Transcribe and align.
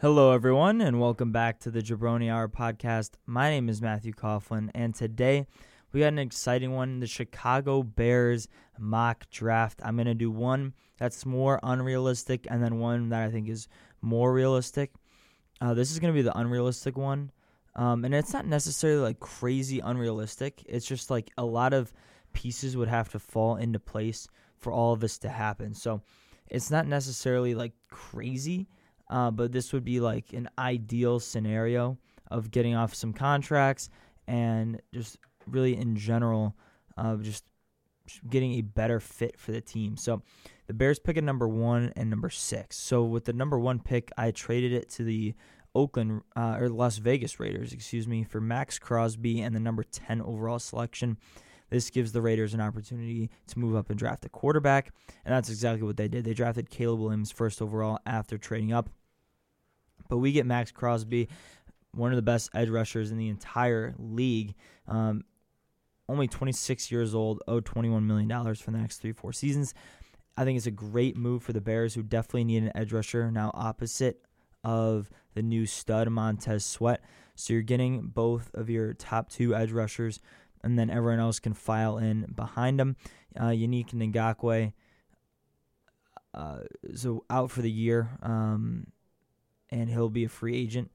Hello, 0.00 0.32
everyone, 0.32 0.80
and 0.80 0.98
welcome 0.98 1.30
back 1.30 1.58
to 1.58 1.70
the 1.70 1.82
Jabroni 1.82 2.32
Hour 2.32 2.48
podcast. 2.48 3.16
My 3.26 3.50
name 3.50 3.68
is 3.68 3.82
Matthew 3.82 4.14
Coughlin, 4.14 4.70
and 4.74 4.94
today 4.94 5.46
we 5.92 6.00
got 6.00 6.06
an 6.06 6.18
exciting 6.18 6.72
one 6.72 7.00
the 7.00 7.06
Chicago 7.06 7.82
Bears 7.82 8.48
mock 8.78 9.28
draft. 9.28 9.78
I'm 9.84 9.96
going 9.96 10.06
to 10.06 10.14
do 10.14 10.30
one 10.30 10.72
that's 10.98 11.26
more 11.26 11.60
unrealistic 11.62 12.46
and 12.48 12.64
then 12.64 12.78
one 12.78 13.10
that 13.10 13.28
I 13.28 13.30
think 13.30 13.50
is 13.50 13.68
more 14.00 14.32
realistic. 14.32 14.90
Uh, 15.60 15.74
this 15.74 15.92
is 15.92 15.98
going 15.98 16.14
to 16.14 16.18
be 16.18 16.22
the 16.22 16.38
unrealistic 16.38 16.96
one. 16.96 17.30
Um, 17.76 18.02
and 18.06 18.14
it's 18.14 18.32
not 18.32 18.46
necessarily 18.46 19.02
like 19.02 19.20
crazy 19.20 19.80
unrealistic, 19.80 20.64
it's 20.66 20.86
just 20.86 21.10
like 21.10 21.30
a 21.36 21.44
lot 21.44 21.74
of 21.74 21.92
pieces 22.32 22.74
would 22.74 22.88
have 22.88 23.10
to 23.10 23.18
fall 23.18 23.56
into 23.56 23.78
place 23.78 24.26
for 24.56 24.72
all 24.72 24.94
of 24.94 25.00
this 25.00 25.18
to 25.18 25.28
happen. 25.28 25.74
So 25.74 26.00
it's 26.48 26.70
not 26.70 26.86
necessarily 26.86 27.54
like 27.54 27.74
crazy 27.90 28.66
uh, 29.10 29.30
but 29.30 29.52
this 29.52 29.72
would 29.72 29.84
be 29.84 30.00
like 30.00 30.32
an 30.32 30.48
ideal 30.58 31.20
scenario 31.20 31.98
of 32.30 32.50
getting 32.50 32.74
off 32.74 32.94
some 32.94 33.12
contracts 33.12 33.90
and 34.28 34.80
just 34.94 35.18
really 35.46 35.76
in 35.76 35.96
general, 35.96 36.56
uh, 36.96 37.16
just 37.16 37.44
getting 38.28 38.54
a 38.54 38.60
better 38.62 39.00
fit 39.00 39.38
for 39.38 39.52
the 39.52 39.60
team. 39.60 39.96
So 39.96 40.22
the 40.68 40.74
Bears 40.74 41.00
pick 41.00 41.16
at 41.16 41.24
number 41.24 41.48
one 41.48 41.92
and 41.96 42.08
number 42.08 42.30
six. 42.30 42.76
So 42.76 43.02
with 43.02 43.24
the 43.24 43.32
number 43.32 43.58
one 43.58 43.80
pick, 43.80 44.10
I 44.16 44.30
traded 44.30 44.72
it 44.72 44.88
to 44.90 45.04
the 45.04 45.34
Oakland 45.74 46.22
uh, 46.36 46.58
or 46.60 46.68
Las 46.68 46.98
Vegas 46.98 47.40
Raiders, 47.40 47.72
excuse 47.72 48.06
me, 48.06 48.24
for 48.24 48.40
Maxx 48.40 48.78
Crosby 48.78 49.40
and 49.40 49.54
the 49.54 49.60
number 49.60 49.82
10 49.82 50.22
overall 50.22 50.58
selection. 50.58 51.16
This 51.68 51.90
gives 51.90 52.10
the 52.10 52.20
Raiders 52.20 52.52
an 52.52 52.60
opportunity 52.60 53.30
to 53.46 53.58
move 53.58 53.76
up 53.76 53.90
and 53.90 53.98
draft 53.98 54.24
a 54.24 54.28
quarterback, 54.28 54.92
and 55.24 55.32
that's 55.32 55.48
exactly 55.48 55.86
what 55.86 55.96
they 55.96 56.08
did. 56.08 56.24
They 56.24 56.34
drafted 56.34 56.68
Caleb 56.68 56.98
Williams 56.98 57.30
first 57.30 57.62
overall 57.62 58.00
after 58.06 58.38
trading 58.38 58.72
up. 58.72 58.90
But 60.10 60.18
we 60.18 60.32
get 60.32 60.44
Maxx 60.44 60.70
Crosby, 60.72 61.28
one 61.92 62.12
of 62.12 62.16
the 62.16 62.22
best 62.22 62.50
edge 62.52 62.68
rushers 62.68 63.10
in 63.10 63.16
the 63.16 63.28
entire 63.28 63.94
league. 63.98 64.54
Um, 64.86 65.24
only 66.08 66.28
26 66.28 66.90
years 66.90 67.14
old, 67.14 67.42
owed 67.48 67.64
$21 67.64 68.02
million 68.04 68.28
for 68.56 68.72
the 68.72 68.78
next 68.78 68.98
three, 68.98 69.12
four 69.12 69.32
seasons. 69.32 69.72
I 70.36 70.44
think 70.44 70.56
it's 70.56 70.66
a 70.66 70.72
great 70.72 71.16
move 71.16 71.42
for 71.42 71.52
the 71.52 71.60
Bears, 71.60 71.94
who 71.94 72.02
definitely 72.02 72.44
need 72.44 72.64
an 72.64 72.72
edge 72.74 72.92
rusher 72.92 73.30
now 73.30 73.50
opposite 73.54 74.22
of 74.64 75.08
the 75.34 75.42
new 75.42 75.66
stud 75.66 76.08
Montez 76.10 76.64
Sweat. 76.64 77.00
So 77.36 77.52
you're 77.52 77.62
getting 77.62 78.08
both 78.08 78.52
of 78.54 78.68
your 78.68 78.92
top 78.92 79.30
two 79.30 79.54
edge 79.54 79.70
rushers, 79.70 80.20
and 80.62 80.78
then 80.78 80.90
everyone 80.90 81.20
else 81.20 81.38
can 81.38 81.54
file 81.54 81.98
in 81.98 82.26
behind 82.34 82.78
them. 82.78 82.96
Uh, 83.38 83.48
Yannick 83.48 83.92
Ngakoue, 83.92 84.72
uh, 86.34 86.58
so 86.94 87.24
out 87.30 87.50
for 87.50 87.62
the 87.62 87.70
year. 87.70 88.18
Um, 88.22 88.88
and 89.70 89.88
he'll 89.88 90.08
be 90.08 90.24
a 90.24 90.28
free 90.28 90.56
agent. 90.56 90.90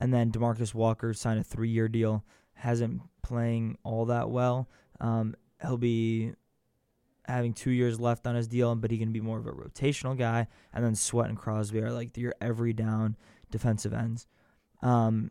And 0.00 0.12
then 0.12 0.30
Demarcus 0.30 0.74
Walker 0.74 1.12
signed 1.12 1.40
a 1.40 1.44
three 1.44 1.70
year 1.70 1.88
deal, 1.88 2.24
hasn't 2.54 3.02
playing 3.22 3.78
all 3.82 4.06
that 4.06 4.30
well. 4.30 4.68
Um, 5.00 5.34
he'll 5.60 5.76
be 5.76 6.32
having 7.26 7.52
two 7.52 7.70
years 7.70 8.00
left 8.00 8.26
on 8.26 8.34
his 8.34 8.48
deal, 8.48 8.74
but 8.74 8.90
he 8.90 8.98
can 8.98 9.12
be 9.12 9.20
more 9.20 9.38
of 9.38 9.46
a 9.46 9.52
rotational 9.52 10.16
guy. 10.16 10.46
And 10.72 10.84
then 10.84 10.94
Sweat 10.94 11.28
and 11.28 11.38
Crosby 11.38 11.80
are 11.80 11.92
like 11.92 12.16
your 12.16 12.34
every 12.40 12.72
down 12.72 13.16
defensive 13.50 13.92
ends. 13.92 14.26
Um, 14.82 15.30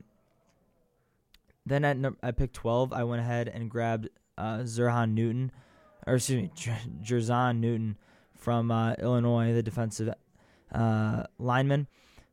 then 1.66 1.84
at 1.84 1.98
at 2.24 2.38
pick 2.38 2.54
12, 2.54 2.94
I 2.94 3.04
went 3.04 3.22
ahead 3.22 3.50
and 3.50 3.70
grabbed 3.70 4.10
uh, 4.38 4.60
Zerhan 4.60 5.14
Newton, 5.14 5.52
or 6.06 6.16
excuse 6.16 6.44
me, 6.44 6.52
Jer'Zhan 7.04 7.60
Newton 7.60 7.98
from 8.36 8.72
uh, 8.72 8.94
Illinois, 8.94 9.54
the 9.54 9.64
defensive 9.64 10.14
uh, 10.72 11.24
lineman. 11.40 11.88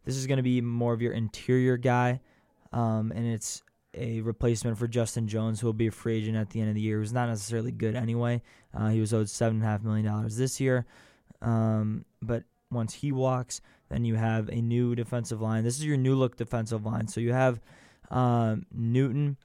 This 0.05 0.17
is 0.17 0.27
going 0.27 0.37
to 0.39 0.43
be 0.43 0.61
more 0.61 0.93
of 0.93 1.03
your 1.03 1.13
interior 1.13 1.77
guy, 1.77 2.21
um, 2.73 3.13
and 3.15 3.27
it's 3.27 3.63
a 3.95 4.21
replacement 4.21 4.77
for 4.77 4.89
Justin 4.89 5.29
Jones, 5.29 5.61
who 5.61 5.67
will 5.67 5.73
be 5.73 5.87
a 5.87 5.93
free 5.93 6.19
agent 6.19 6.37
at 6.37 6.51
the 6.51 6.61
end 6.61 6.69
of 6.69 6.75
the 6.75 6.81
year. 6.81 6.99
Who's 6.99 7.13
not 7.13 7.29
necessarily 7.29 7.73
good 7.73 7.95
anyway. 7.95 8.43
Uh, 8.75 8.89
he 8.89 9.01
was 9.01 9.15
owed 9.15 9.29
seven 9.29 9.57
and 9.59 9.65
a 9.65 9.69
half 9.69 9.83
million 9.83 10.05
dollars 10.05 10.37
this 10.37 10.61
year, 10.61 10.87
um, 11.41 12.05
but 12.21 12.45
once 12.71 12.95
he 12.95 13.13
walks, 13.13 13.61
then 13.89 14.05
you 14.05 14.17
have 14.17 14.49
a 14.49 14.61
new 14.61 14.95
defensive 14.95 15.41
line. 15.41 15.65
This 15.65 15.79
is 15.79 15.85
your 15.85 15.97
new 15.97 16.15
look 16.15 16.37
defensive 16.37 16.85
line. 16.85 17.07
So 17.07 17.21
you 17.21 17.33
have 17.33 17.61
um, 18.11 18.67
Newton 18.73 19.37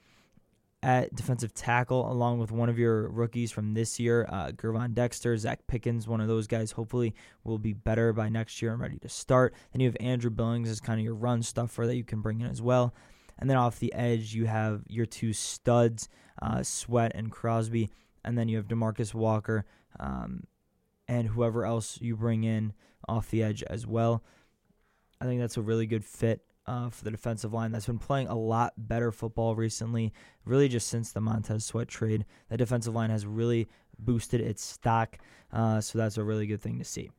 at 0.81 1.13
defensive 1.13 1.53
tackle, 1.53 2.09
along 2.09 2.39
with 2.39 2.51
one 2.51 2.69
of 2.69 2.79
your 2.79 3.09
rookies 3.09 3.51
from 3.51 3.73
this 3.73 3.99
year, 3.99 4.25
uh, 4.29 4.51
Gervon 4.51 4.93
Dexter, 4.93 5.35
Zacch 5.35 5.59
Pickens. 5.67 6.07
One 6.07 6.21
of 6.21 6.27
those 6.27 6.47
guys 6.47 6.71
hopefully 6.71 7.13
will 7.43 7.57
be 7.57 7.73
better 7.73 8.13
by 8.13 8.29
next 8.29 8.61
year 8.61 8.71
and 8.71 8.79
ready 8.79 8.97
to 8.99 9.09
start. 9.09 9.53
Then 9.73 9.81
you 9.81 9.87
have 9.87 9.97
Andrew 9.99 10.29
Billings 10.29 10.69
as 10.69 10.79
kind 10.79 10.99
of 10.99 11.03
your 11.03 11.15
run 11.15 11.43
stuffer 11.43 11.85
that 11.85 11.95
you 11.95 12.05
can 12.05 12.21
bring 12.21 12.39
in 12.39 12.47
as 12.47 12.61
well. 12.61 12.93
And 13.37 13.49
then 13.49 13.57
off 13.57 13.79
the 13.79 13.93
edge, 13.93 14.33
you 14.33 14.45
have 14.45 14.83
your 14.87 15.05
two 15.05 15.33
studs, 15.33 16.07
uh, 16.41 16.63
Sweat 16.63 17.11
and 17.13 17.31
Crosby. 17.31 17.89
And 18.23 18.37
then 18.37 18.47
you 18.47 18.57
have 18.57 18.67
Demarcus 18.67 19.13
Walker 19.13 19.65
um, 19.99 20.43
and 21.07 21.27
whoever 21.27 21.65
else 21.65 21.99
you 22.01 22.15
bring 22.15 22.43
in 22.43 22.73
off 23.07 23.29
the 23.29 23.43
edge 23.43 23.63
as 23.63 23.85
well. 23.85 24.23
I 25.19 25.25
think 25.25 25.41
that's 25.41 25.57
a 25.57 25.61
really 25.61 25.87
good 25.87 26.05
fit 26.05 26.41
uh, 26.69 26.89
for 26.89 27.03
the 27.03 27.09
defensive 27.09 27.51
line 27.51 27.71
that's 27.71 27.87
been 27.87 27.97
playing 27.97 28.27
a 28.27 28.37
lot 28.37 28.73
better 28.77 29.11
football 29.11 29.55
recently, 29.55 30.13
really 30.45 30.69
just 30.69 30.87
since 30.87 31.11
the 31.11 31.19
Montez 31.19 31.65
Sweat 31.65 31.87
trade. 31.87 32.25
The 32.49 32.57
defensive 32.57 32.93
line 32.93 33.09
has 33.09 33.25
really 33.25 33.67
boosted 33.97 34.39
its 34.39 34.63
stock, 34.63 35.17
uh, 35.51 35.81
so 35.81 35.97
that's 35.97 36.17
a 36.17 36.23
really 36.23 36.45
good 36.45 36.61
thing 36.61 36.77
to 36.77 36.85
see. 36.85 37.09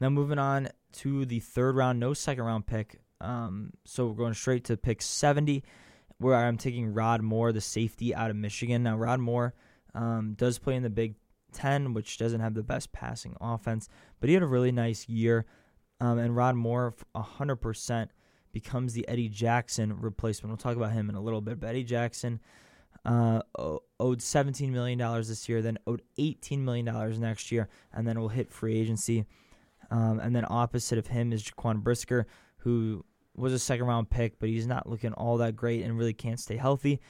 Now, 0.00 0.08
moving 0.08 0.38
on 0.38 0.68
to 0.92 1.24
the 1.26 1.40
third 1.40 1.74
round, 1.74 1.98
no 1.98 2.14
second 2.14 2.44
round 2.44 2.66
pick. 2.66 3.00
Um, 3.20 3.72
so 3.84 4.06
we're 4.06 4.14
going 4.14 4.34
straight 4.34 4.64
to 4.66 4.76
pick 4.76 5.02
70, 5.02 5.64
where 6.18 6.36
I'm 6.36 6.58
taking 6.58 6.94
Rod 6.94 7.22
Moore, 7.22 7.50
the 7.50 7.60
safety 7.60 8.14
out 8.14 8.30
of 8.30 8.36
Michigan. 8.36 8.84
Now, 8.84 8.96
Rod 8.98 9.18
Moore 9.18 9.52
um, 9.96 10.34
does 10.38 10.58
play 10.58 10.76
in 10.76 10.84
the 10.84 10.90
Big 10.90 11.16
Ten, 11.52 11.92
which 11.92 12.18
doesn't 12.18 12.40
have 12.40 12.54
the 12.54 12.62
best 12.62 12.92
passing 12.92 13.36
offense, 13.40 13.88
but 14.20 14.28
he 14.28 14.34
had 14.34 14.44
a 14.44 14.46
really 14.46 14.70
nice 14.70 15.08
year. 15.08 15.44
Um, 16.00 16.18
and 16.18 16.34
Rod 16.34 16.56
Moore, 16.56 16.94
100%, 17.14 18.08
becomes 18.52 18.92
the 18.94 19.06
Eddie 19.08 19.28
Jackson 19.28 20.00
replacement. 20.00 20.50
We'll 20.50 20.56
talk 20.56 20.76
about 20.76 20.92
him 20.92 21.08
in 21.08 21.14
a 21.14 21.20
little 21.20 21.40
bit. 21.40 21.60
But 21.60 21.68
Eddie 21.68 21.84
Jackson 21.84 22.40
uh, 23.04 23.40
owed 23.54 24.18
$17 24.20 24.70
million 24.70 24.98
this 25.22 25.48
year, 25.48 25.62
then 25.62 25.78
owed 25.86 26.02
$18 26.18 26.58
million 26.60 27.20
next 27.20 27.52
year, 27.52 27.68
and 27.92 28.06
then 28.06 28.20
will 28.20 28.28
hit 28.28 28.50
free 28.50 28.76
agency. 28.76 29.24
Um, 29.90 30.20
and 30.20 30.34
then 30.34 30.44
opposite 30.48 30.98
of 30.98 31.06
him 31.06 31.32
is 31.32 31.42
Jaquan 31.42 31.82
Brisker, 31.82 32.26
who 32.58 33.04
was 33.36 33.52
a 33.52 33.58
second 33.58 33.86
round 33.86 34.10
pick, 34.10 34.38
but 34.38 34.48
he's 34.48 34.66
not 34.66 34.88
looking 34.88 35.12
all 35.14 35.38
that 35.38 35.56
great 35.56 35.82
and 35.82 35.98
really 35.98 36.12
can't 36.12 36.38
stay 36.38 36.56
healthy. 36.56 37.00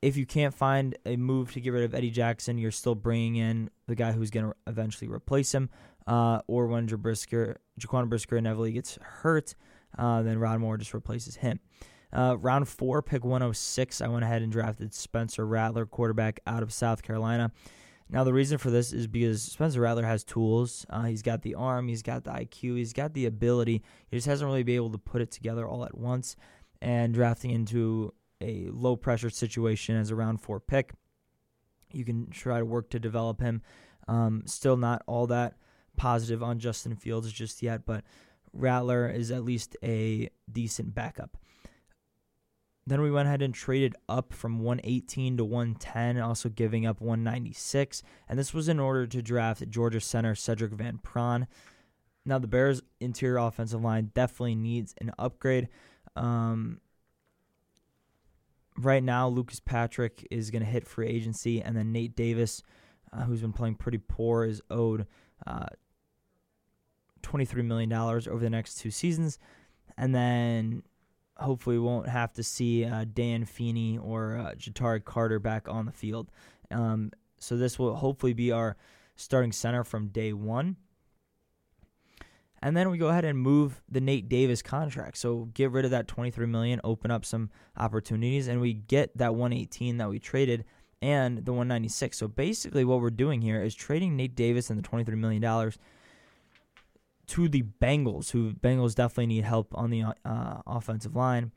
If 0.00 0.16
you 0.16 0.26
can't 0.26 0.54
find 0.54 0.96
a 1.06 1.16
move 1.16 1.52
to 1.52 1.60
get 1.60 1.70
rid 1.70 1.84
of 1.84 1.94
Eddie 1.94 2.10
Jackson, 2.10 2.58
you're 2.58 2.70
still 2.70 2.94
bringing 2.94 3.36
in 3.36 3.70
the 3.86 3.94
guy 3.94 4.12
who's 4.12 4.30
going 4.30 4.46
to 4.46 4.54
eventually 4.66 5.10
replace 5.10 5.52
him 5.52 5.70
uh, 6.06 6.40
or 6.46 6.66
when 6.66 6.86
Brisker, 6.86 7.60
Jaquan 7.80 8.08
Brisker 8.08 8.36
inevitably 8.36 8.72
gets 8.72 8.98
hurt, 9.00 9.54
uh, 9.98 10.22
then 10.22 10.38
Rod 10.38 10.60
Moore 10.60 10.76
just 10.76 10.94
replaces 10.94 11.36
him. 11.36 11.60
Uh, 12.12 12.36
round 12.38 12.68
four, 12.68 13.02
pick 13.02 13.24
106, 13.24 14.00
I 14.00 14.08
went 14.08 14.24
ahead 14.24 14.42
and 14.42 14.52
drafted 14.52 14.94
Spencer 14.94 15.46
Rattler, 15.46 15.84
quarterback 15.86 16.40
out 16.46 16.62
of 16.62 16.72
South 16.72 17.02
Carolina. 17.02 17.50
Now, 18.08 18.22
the 18.22 18.32
reason 18.32 18.58
for 18.58 18.70
this 18.70 18.92
is 18.92 19.06
because 19.06 19.42
Spencer 19.42 19.80
Rattler 19.80 20.04
has 20.04 20.22
tools. 20.22 20.84
Uh, 20.90 21.04
he's 21.04 21.22
got 21.22 21.42
the 21.42 21.54
arm, 21.54 21.88
he's 21.88 22.02
got 22.02 22.24
the 22.24 22.30
IQ, 22.30 22.76
he's 22.76 22.92
got 22.92 23.14
the 23.14 23.26
ability. 23.26 23.82
He 24.10 24.16
just 24.16 24.26
hasn't 24.26 24.46
really 24.46 24.62
been 24.62 24.76
able 24.76 24.92
to 24.92 24.98
put 24.98 25.22
it 25.22 25.30
together 25.30 25.66
all 25.66 25.84
at 25.84 25.96
once. 25.96 26.36
And 26.82 27.14
drafting 27.14 27.50
into 27.50 28.12
a 28.40 28.68
low 28.70 28.94
pressure 28.94 29.30
situation 29.30 29.96
as 29.96 30.10
a 30.10 30.14
round 30.14 30.40
four 30.42 30.60
pick, 30.60 30.92
you 31.92 32.04
can 32.04 32.30
try 32.30 32.58
to 32.58 32.64
work 32.64 32.90
to 32.90 33.00
develop 33.00 33.40
him. 33.40 33.62
Um, 34.06 34.42
still 34.44 34.76
not 34.76 35.02
all 35.06 35.26
that 35.28 35.54
positive 35.96 36.42
on 36.42 36.58
Justin 36.58 36.96
Fields 36.96 37.32
just 37.32 37.62
yet, 37.62 37.86
but 37.86 38.04
Rattler 38.52 39.08
is 39.08 39.30
at 39.30 39.44
least 39.44 39.76
a 39.82 40.28
decent 40.50 40.94
backup. 40.94 41.36
Then 42.86 43.00
we 43.00 43.10
went 43.10 43.28
ahead 43.28 43.40
and 43.40 43.54
traded 43.54 43.96
up 44.08 44.34
from 44.34 44.60
118 44.60 45.38
to 45.38 45.44
110, 45.44 46.18
also 46.18 46.50
giving 46.50 46.84
up 46.84 47.00
196. 47.00 48.02
And 48.28 48.38
this 48.38 48.52
was 48.52 48.68
in 48.68 48.78
order 48.78 49.06
to 49.06 49.22
draft 49.22 49.68
Georgia 49.70 50.00
center 50.00 50.34
Sedrick 50.34 50.72
Van 50.72 50.98
Pran. 51.02 51.46
Now, 52.26 52.38
the 52.38 52.46
Bears' 52.46 52.82
interior 53.00 53.38
offensive 53.38 53.82
line 53.82 54.10
definitely 54.14 54.54
needs 54.54 54.94
an 55.00 55.12
upgrade. 55.18 55.68
Um, 56.14 56.80
right 58.78 59.02
now, 59.02 59.28
Lucas 59.28 59.60
Patrick 59.60 60.26
is 60.30 60.50
going 60.50 60.62
to 60.62 60.70
hit 60.70 60.86
free 60.86 61.08
agency, 61.08 61.62
and 61.62 61.76
then 61.76 61.90
Nate 61.90 62.14
Davis, 62.14 62.62
uh, 63.12 63.22
who's 63.22 63.40
been 63.40 63.52
playing 63.52 63.76
pretty 63.76 63.98
poor, 63.98 64.44
is 64.44 64.62
owed 64.70 65.06
uh, 65.46 65.66
$23 67.24 67.64
million 67.64 67.92
over 67.92 68.38
the 68.38 68.50
next 68.50 68.76
two 68.76 68.90
seasons. 68.90 69.38
And 69.96 70.14
then 70.14 70.82
hopefully 71.36 71.78
we 71.78 71.84
won't 71.84 72.08
have 72.08 72.32
to 72.34 72.42
see 72.42 72.84
uh, 72.84 73.04
Dan 73.12 73.44
Feeney 73.44 73.98
or 73.98 74.36
uh, 74.36 74.54
Ja'Tyre 74.54 75.04
Carter 75.04 75.38
back 75.38 75.68
on 75.68 75.86
the 75.86 75.92
field. 75.92 76.30
Um, 76.70 77.10
so 77.38 77.56
this 77.56 77.78
will 77.78 77.96
hopefully 77.96 78.32
be 78.32 78.52
our 78.52 78.76
starting 79.16 79.52
center 79.52 79.84
from 79.84 80.08
day 80.08 80.32
one. 80.32 80.76
And 82.62 82.74
then 82.74 82.90
we 82.90 82.96
go 82.96 83.08
ahead 83.08 83.26
and 83.26 83.38
move 83.38 83.82
the 83.90 84.00
Nate 84.00 84.28
Davis 84.28 84.62
contract. 84.62 85.18
So 85.18 85.50
get 85.52 85.70
rid 85.70 85.84
of 85.84 85.90
that 85.90 86.08
23 86.08 86.46
million, 86.46 86.80
open 86.82 87.10
up 87.10 87.26
some 87.26 87.50
opportunities, 87.76 88.48
and 88.48 88.58
we 88.58 88.72
get 88.72 89.16
that 89.18 89.34
118 89.34 89.98
that 89.98 90.08
we 90.08 90.18
traded 90.18 90.64
and 91.02 91.44
the 91.44 91.52
196. 91.52 92.16
So 92.16 92.26
basically, 92.26 92.86
what 92.86 93.02
we're 93.02 93.10
doing 93.10 93.42
here 93.42 93.62
is 93.62 93.74
trading 93.74 94.16
Nate 94.16 94.34
Davis 94.34 94.70
and 94.70 94.78
the 94.78 94.82
23 94.82 95.14
million 95.16 95.42
dollars 95.42 95.78
to 97.28 97.48
the 97.48 97.62
Bengals, 97.80 98.30
who 98.30 98.52
Bengals 98.52 98.94
definitely 98.94 99.26
need 99.26 99.44
help 99.44 99.68
on 99.74 99.90
the 99.90 100.04
uh, 100.24 100.62
offensive 100.66 101.16
line. 101.16 101.52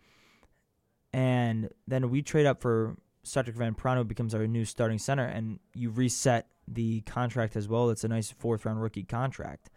And 1.13 1.69
then 1.87 2.09
we 2.09 2.21
trade 2.21 2.45
up 2.45 2.61
for 2.61 2.97
Sedrick 3.27 3.55
Van 3.55 3.75
Prano 3.75 4.07
becomes 4.07 4.33
our 4.33 4.47
new 4.47 4.65
starting 4.65 4.99
center, 4.99 5.25
and 5.25 5.59
you 5.73 5.89
reset 5.89 6.47
the 6.67 7.01
contract 7.01 7.55
as 7.55 7.67
well. 7.67 7.89
It's 7.89 8.03
a 8.03 8.07
nice 8.07 8.31
fourth 8.31 8.65
round 8.65 8.81
rookie 8.81 9.03
contract. 9.03 9.69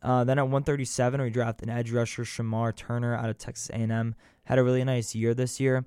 Uh, 0.00 0.22
then 0.24 0.38
at 0.38 0.42
137, 0.42 1.20
we 1.20 1.30
draft 1.30 1.62
an 1.62 1.70
edge 1.70 1.90
rusher, 1.90 2.22
Shemar 2.22 2.74
Turner, 2.74 3.14
out 3.14 3.28
of 3.28 3.38
Texas 3.38 3.68
A&M. 3.70 4.14
Had 4.44 4.58
a 4.58 4.62
really 4.62 4.84
nice 4.84 5.14
year 5.14 5.34
this 5.34 5.58
year, 5.58 5.84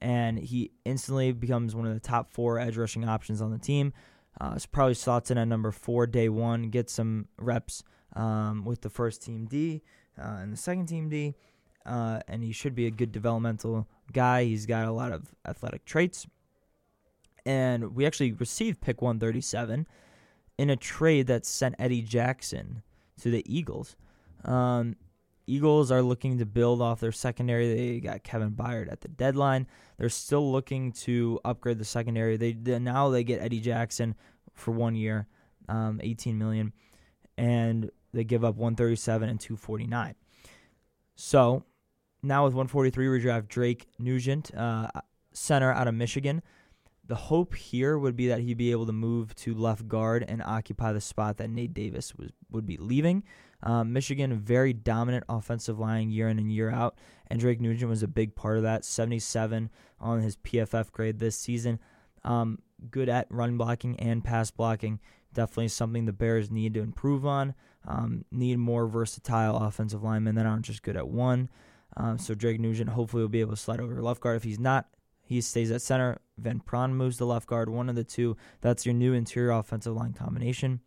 and 0.00 0.38
he 0.38 0.72
instantly 0.84 1.32
becomes 1.32 1.74
one 1.74 1.86
of 1.86 1.92
the 1.92 2.00
top 2.00 2.30
four 2.30 2.58
edge 2.58 2.76
rushing 2.76 3.06
options 3.06 3.42
on 3.42 3.50
the 3.50 3.58
team. 3.58 3.92
Uh, 4.38 4.58
so 4.58 4.66
probably 4.70 4.94
slots 4.94 5.30
in 5.30 5.38
at 5.38 5.48
number 5.48 5.70
four 5.70 6.06
day 6.06 6.28
one, 6.28 6.70
get 6.70 6.90
some 6.90 7.28
reps 7.38 7.82
um, 8.14 8.64
with 8.64 8.82
the 8.82 8.90
first 8.90 9.22
team 9.22 9.46
D 9.46 9.82
uh, 10.18 10.38
and 10.40 10.52
the 10.52 10.56
second 10.56 10.86
team 10.86 11.08
D, 11.08 11.34
uh, 11.86 12.20
and 12.28 12.42
he 12.42 12.52
should 12.52 12.74
be 12.74 12.86
a 12.86 12.90
good 12.90 13.12
developmental 13.12 13.88
guy. 14.12 14.44
He's 14.44 14.66
got 14.66 14.86
a 14.86 14.92
lot 14.92 15.12
of 15.12 15.34
athletic 15.46 15.84
traits, 15.84 16.26
and 17.46 17.94
we 17.94 18.06
actually 18.06 18.32
received 18.32 18.80
pick 18.80 19.02
137 19.02 19.86
in 20.58 20.70
a 20.70 20.76
trade 20.76 21.26
that 21.26 21.46
sent 21.46 21.74
Eddie 21.78 22.02
Jackson 22.02 22.82
to 23.20 23.30
the 23.30 23.42
Eagles. 23.46 23.96
Um, 24.44 24.96
Eagles 25.50 25.90
are 25.90 26.02
looking 26.02 26.38
to 26.38 26.46
build 26.46 26.80
off 26.80 27.00
their 27.00 27.12
secondary. 27.12 27.74
They 27.74 28.00
got 28.00 28.22
Kevin 28.22 28.52
Byard 28.52 28.90
at 28.90 29.00
the 29.00 29.08
deadline. 29.08 29.66
They're 29.98 30.08
still 30.08 30.50
looking 30.52 30.92
to 30.92 31.40
upgrade 31.44 31.78
the 31.78 31.84
secondary. 31.84 32.36
They, 32.36 32.52
they 32.52 32.78
now 32.78 33.08
they 33.08 33.24
get 33.24 33.42
Eddie 33.42 33.60
Jackson 33.60 34.14
for 34.54 34.70
one 34.70 34.94
year, 34.94 35.26
um, 35.68 36.00
18 36.02 36.38
million, 36.38 36.72
and 37.36 37.90
they 38.12 38.24
give 38.24 38.44
up 38.44 38.56
137 38.56 39.28
and 39.28 39.40
249. 39.40 40.14
So 41.16 41.64
now 42.22 42.44
with 42.44 42.54
143, 42.54 43.08
we 43.08 43.18
draft 43.18 43.48
Drake 43.48 43.86
Nugent, 43.98 44.54
uh, 44.54 44.88
center 45.32 45.72
out 45.72 45.88
of 45.88 45.94
Michigan. 45.94 46.42
The 47.10 47.16
hope 47.16 47.56
here 47.56 47.98
would 47.98 48.14
be 48.14 48.28
that 48.28 48.38
he'd 48.38 48.56
be 48.56 48.70
able 48.70 48.86
to 48.86 48.92
move 48.92 49.34
to 49.34 49.52
left 49.52 49.88
guard 49.88 50.24
and 50.28 50.40
occupy 50.40 50.92
the 50.92 51.00
spot 51.00 51.38
that 51.38 51.50
Nate 51.50 51.74
Davis 51.74 52.14
was 52.14 52.30
would 52.52 52.66
be 52.66 52.76
leaving. 52.76 53.24
Um, 53.64 53.92
Michigan, 53.92 54.38
very 54.38 54.72
dominant 54.72 55.24
offensive 55.28 55.76
line 55.76 56.12
year 56.12 56.28
in 56.28 56.38
and 56.38 56.52
year 56.52 56.70
out, 56.70 56.96
and 57.26 57.40
Drake 57.40 57.60
Nugent 57.60 57.90
was 57.90 58.04
a 58.04 58.06
big 58.06 58.36
part 58.36 58.58
of 58.58 58.62
that. 58.62 58.84
77 58.84 59.70
on 59.98 60.20
his 60.20 60.36
PFF 60.36 60.92
grade 60.92 61.18
this 61.18 61.36
season. 61.36 61.80
Um, 62.22 62.60
good 62.92 63.08
at 63.08 63.26
run 63.28 63.56
blocking 63.56 63.98
and 63.98 64.22
pass 64.22 64.52
blocking. 64.52 65.00
Definitely 65.34 65.66
something 65.66 66.04
the 66.04 66.12
Bears 66.12 66.48
need 66.48 66.74
to 66.74 66.80
improve 66.80 67.26
on. 67.26 67.56
Um, 67.88 68.24
need 68.30 68.60
more 68.60 68.86
versatile 68.86 69.56
offensive 69.56 70.04
linemen 70.04 70.36
that 70.36 70.46
aren't 70.46 70.64
just 70.64 70.84
good 70.84 70.96
at 70.96 71.08
one. 71.08 71.50
Um, 71.96 72.18
so 72.18 72.36
Drake 72.36 72.60
Nugent 72.60 72.90
hopefully 72.90 73.24
will 73.24 73.28
be 73.28 73.40
able 73.40 73.56
to 73.56 73.60
slide 73.60 73.80
over 73.80 74.00
left 74.00 74.20
guard. 74.20 74.36
If 74.36 74.44
he's 74.44 74.60
not, 74.60 74.86
he 75.30 75.40
stays 75.40 75.70
at 75.70 75.80
center. 75.80 76.18
Van 76.38 76.60
Pran 76.60 76.90
moves 76.90 77.18
to 77.18 77.24
left 77.24 77.46
guard. 77.46 77.70
One 77.70 77.88
of 77.88 77.94
the 77.94 78.02
two. 78.02 78.36
That's 78.62 78.84
your 78.84 78.96
new 78.96 79.12
interior 79.12 79.52
offensive 79.52 79.94
line 79.94 80.12
combination. 80.12 80.80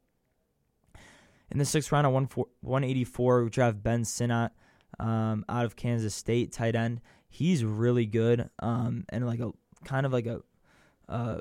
In 1.49 1.59
the 1.59 1.63
sixth 1.63 1.93
round, 1.93 2.05
at 2.05 2.11
184, 2.11 3.43
we 3.45 3.49
draft 3.49 3.81
Ben 3.81 4.03
Sinnott 4.03 4.51
um, 4.99 5.45
out 5.47 5.63
of 5.63 5.77
Kansas 5.77 6.13
State, 6.13 6.51
tight 6.51 6.75
end. 6.75 6.99
He's 7.29 7.63
really 7.63 8.05
good 8.05 8.49
um, 8.59 9.05
and 9.07 9.25
like 9.25 9.39
a 9.39 9.51
kind 9.85 10.05
of 10.05 10.11
like 10.11 10.25
a, 10.25 10.41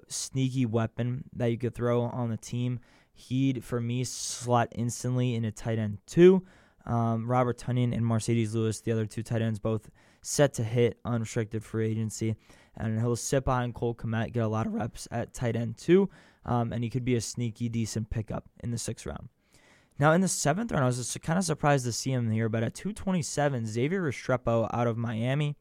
sneaky 0.08 0.64
weapon 0.66 1.24
that 1.32 1.46
you 1.46 1.58
could 1.58 1.74
throw 1.74 2.02
on 2.02 2.30
the 2.30 2.36
team. 2.36 2.78
He'd, 3.14 3.64
for 3.64 3.80
me, 3.80 4.04
slot 4.04 4.68
instantly 4.76 5.34
in 5.34 5.44
a 5.44 5.50
tight 5.50 5.80
end 5.80 5.98
two. 6.06 6.46
Um, 6.86 7.28
Robert 7.28 7.58
Tonyan 7.58 7.96
and 7.96 8.04
Marcedes 8.04 8.54
Lewis, 8.54 8.80
the 8.80 8.92
other 8.92 9.06
two 9.06 9.24
tight 9.24 9.42
ends, 9.42 9.58
both 9.58 9.90
set 10.22 10.54
to 10.54 10.64
hit 10.64 10.98
unrestricted 11.04 11.64
free 11.64 11.90
agency 11.90 12.36
and 12.76 12.98
he'll 13.00 13.16
sit 13.16 13.44
behind 13.44 13.74
Cole 13.74 13.94
Kmet, 13.94 14.32
get 14.32 14.44
a 14.44 14.48
lot 14.48 14.66
of 14.66 14.72
reps 14.72 15.06
at 15.10 15.34
tight 15.34 15.56
end 15.56 15.76
too, 15.76 16.08
um, 16.46 16.72
and 16.72 16.82
he 16.82 16.90
could 16.90 17.04
be 17.04 17.16
a 17.16 17.20
sneaky, 17.20 17.68
decent 17.68 18.08
pickup 18.08 18.48
in 18.62 18.70
the 18.70 18.78
sixth 18.78 19.04
round. 19.04 19.28
Now, 19.98 20.12
in 20.12 20.20
the 20.20 20.28
seventh 20.28 20.72
round, 20.72 20.84
I 20.84 20.86
was 20.86 20.96
just 20.96 21.20
kind 21.22 21.38
of 21.38 21.44
surprised 21.44 21.84
to 21.84 21.92
see 21.92 22.10
him 22.10 22.30
here, 22.30 22.48
but 22.48 22.62
at 22.62 22.74
227, 22.74 23.66
Xavier 23.66 24.02
Restrepo 24.02 24.68
out 24.72 24.86
of 24.86 24.96
Miami. 24.96 25.56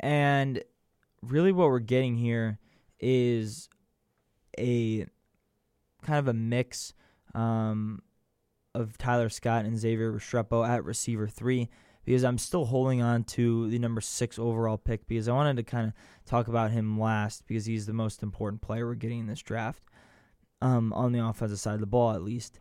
And 0.00 0.62
really, 1.22 1.52
what 1.52 1.68
we're 1.68 1.78
getting 1.78 2.16
here 2.16 2.58
is 2.98 3.68
a 4.58 5.06
kind 6.02 6.18
of 6.18 6.28
a 6.28 6.34
mix 6.34 6.92
um, 7.34 8.02
of 8.74 8.96
Tyler 8.98 9.28
Scott 9.28 9.64
and 9.64 9.78
Xavier 9.78 10.12
Restrepo 10.12 10.66
at 10.66 10.84
receiver 10.84 11.28
three 11.28 11.68
because 12.04 12.24
I'm 12.24 12.38
still 12.38 12.64
holding 12.64 13.00
on 13.02 13.24
to 13.24 13.68
the 13.70 13.78
number 13.78 14.00
six 14.00 14.38
overall 14.38 14.78
pick 14.78 15.06
because 15.06 15.28
I 15.28 15.32
wanted 15.32 15.56
to 15.56 15.62
kind 15.62 15.86
of 15.86 15.92
talk 16.26 16.48
about 16.48 16.70
him 16.70 16.98
last 16.98 17.46
because 17.46 17.66
he's 17.66 17.86
the 17.86 17.92
most 17.92 18.22
important 18.22 18.62
player 18.62 18.86
we're 18.86 18.94
getting 18.94 19.20
in 19.20 19.26
this 19.26 19.42
draft 19.42 19.82
um, 20.60 20.92
on 20.92 21.12
the 21.12 21.24
offensive 21.24 21.60
side 21.60 21.74
of 21.74 21.80
the 21.80 21.86
ball, 21.86 22.12
at 22.12 22.22
least. 22.22 22.58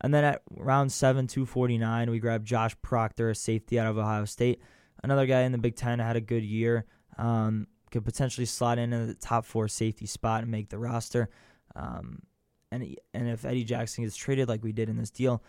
And 0.00 0.14
then 0.14 0.24
at 0.24 0.42
round 0.50 0.90
seven, 0.90 1.26
249, 1.26 2.10
we 2.10 2.18
grabbed 2.18 2.46
Josh 2.46 2.74
Proctor, 2.82 3.30
a 3.30 3.34
safety 3.34 3.78
out 3.78 3.86
of 3.86 3.98
Ohio 3.98 4.24
State. 4.24 4.60
Another 5.02 5.26
guy 5.26 5.42
in 5.42 5.52
the 5.52 5.58
Big 5.58 5.76
Ten 5.76 5.98
had 5.98 6.16
a 6.16 6.20
good 6.20 6.44
year. 6.44 6.86
Um, 7.18 7.66
could 7.90 8.04
potentially 8.04 8.46
slot 8.46 8.78
in 8.78 8.92
at 8.92 9.08
the 9.08 9.14
top 9.14 9.44
four 9.44 9.68
safety 9.68 10.06
spot 10.06 10.42
and 10.42 10.50
make 10.50 10.68
the 10.68 10.78
roster. 10.78 11.28
Um, 11.74 12.20
and 12.72 12.96
and 13.14 13.28
if 13.28 13.44
Eddie 13.44 13.64
Jackson 13.64 14.04
gets 14.04 14.16
traded 14.16 14.48
like 14.48 14.62
we 14.62 14.72
did 14.72 14.88
in 14.88 14.96
this 14.96 15.10
deal, 15.10 15.42